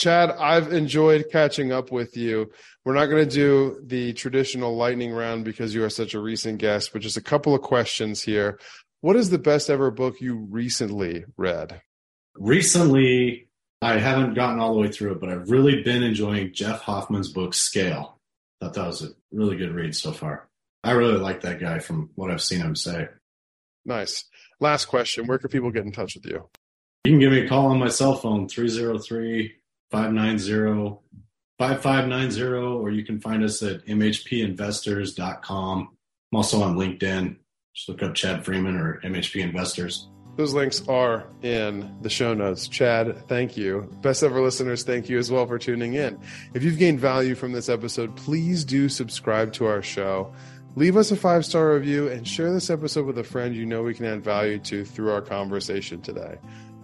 Chad, 0.00 0.30
I've 0.30 0.72
enjoyed 0.72 1.26
catching 1.30 1.72
up 1.72 1.92
with 1.92 2.16
you. 2.16 2.50
We're 2.86 2.94
not 2.94 3.06
going 3.06 3.28
to 3.28 3.30
do 3.30 3.82
the 3.84 4.14
traditional 4.14 4.74
lightning 4.74 5.12
round 5.12 5.44
because 5.44 5.74
you 5.74 5.84
are 5.84 5.90
such 5.90 6.14
a 6.14 6.20
recent 6.20 6.56
guest, 6.56 6.94
but 6.94 7.02
just 7.02 7.18
a 7.18 7.22
couple 7.22 7.54
of 7.54 7.60
questions 7.60 8.22
here. 8.22 8.58
What 9.02 9.16
is 9.16 9.28
the 9.28 9.38
best 9.38 9.68
ever 9.68 9.90
book 9.90 10.18
you 10.18 10.48
recently 10.50 11.26
read? 11.36 11.82
Recently, 12.34 13.48
I 13.82 13.98
haven't 13.98 14.32
gotten 14.32 14.58
all 14.58 14.72
the 14.72 14.80
way 14.80 14.88
through 14.88 15.12
it, 15.12 15.20
but 15.20 15.28
I've 15.28 15.50
really 15.50 15.82
been 15.82 16.02
enjoying 16.02 16.54
Jeff 16.54 16.80
Hoffman's 16.80 17.30
book, 17.30 17.52
Scale. 17.52 18.16
I 18.58 18.64
thought 18.64 18.74
that 18.76 18.86
was 18.86 19.02
a 19.02 19.08
really 19.30 19.58
good 19.58 19.74
read 19.74 19.94
so 19.94 20.12
far. 20.12 20.48
I 20.82 20.92
really 20.92 21.18
like 21.18 21.42
that 21.42 21.60
guy 21.60 21.78
from 21.78 22.08
what 22.14 22.30
I've 22.30 22.42
seen 22.42 22.62
him 22.62 22.74
say. 22.74 23.08
Nice. 23.84 24.24
Last 24.60 24.86
question 24.86 25.26
Where 25.26 25.38
can 25.38 25.50
people 25.50 25.70
get 25.70 25.84
in 25.84 25.92
touch 25.92 26.14
with 26.14 26.24
you? 26.24 26.48
You 27.04 27.12
can 27.12 27.20
give 27.20 27.32
me 27.32 27.44
a 27.44 27.48
call 27.48 27.66
on 27.66 27.78
my 27.78 27.88
cell 27.88 28.14
phone, 28.14 28.48
303 28.48 29.59
590 29.90 30.98
5590, 31.58 32.52
or 32.56 32.90
you 32.90 33.04
can 33.04 33.20
find 33.20 33.44
us 33.44 33.62
at 33.62 33.84
mhpinvestors.com. 33.86 35.78
I'm 36.32 36.36
also 36.36 36.62
on 36.62 36.76
LinkedIn. 36.76 37.36
Just 37.74 37.88
look 37.88 38.02
up 38.02 38.14
Chad 38.14 38.44
Freeman 38.44 38.76
or 38.76 39.00
MHP 39.04 39.42
Investors. 39.42 40.08
Those 40.36 40.54
links 40.54 40.86
are 40.88 41.26
in 41.42 41.98
the 42.00 42.08
show 42.08 42.32
notes. 42.32 42.66
Chad, 42.66 43.28
thank 43.28 43.58
you. 43.58 43.90
Best 44.00 44.22
ever 44.22 44.40
listeners, 44.40 44.84
thank 44.84 45.10
you 45.10 45.18
as 45.18 45.30
well 45.30 45.46
for 45.46 45.58
tuning 45.58 45.94
in. 45.94 46.18
If 46.54 46.62
you've 46.62 46.78
gained 46.78 46.98
value 46.98 47.34
from 47.34 47.52
this 47.52 47.68
episode, 47.68 48.16
please 48.16 48.64
do 48.64 48.88
subscribe 48.88 49.52
to 49.54 49.66
our 49.66 49.82
show. 49.82 50.32
Leave 50.76 50.96
us 50.96 51.10
a 51.10 51.16
five 51.16 51.44
star 51.44 51.74
review 51.74 52.08
and 52.08 52.26
share 52.26 52.52
this 52.52 52.70
episode 52.70 53.04
with 53.04 53.18
a 53.18 53.24
friend 53.24 53.54
you 53.54 53.66
know 53.66 53.82
we 53.82 53.92
can 53.92 54.06
add 54.06 54.24
value 54.24 54.58
to 54.60 54.84
through 54.84 55.10
our 55.10 55.20
conversation 55.20 56.00
today. 56.00 56.38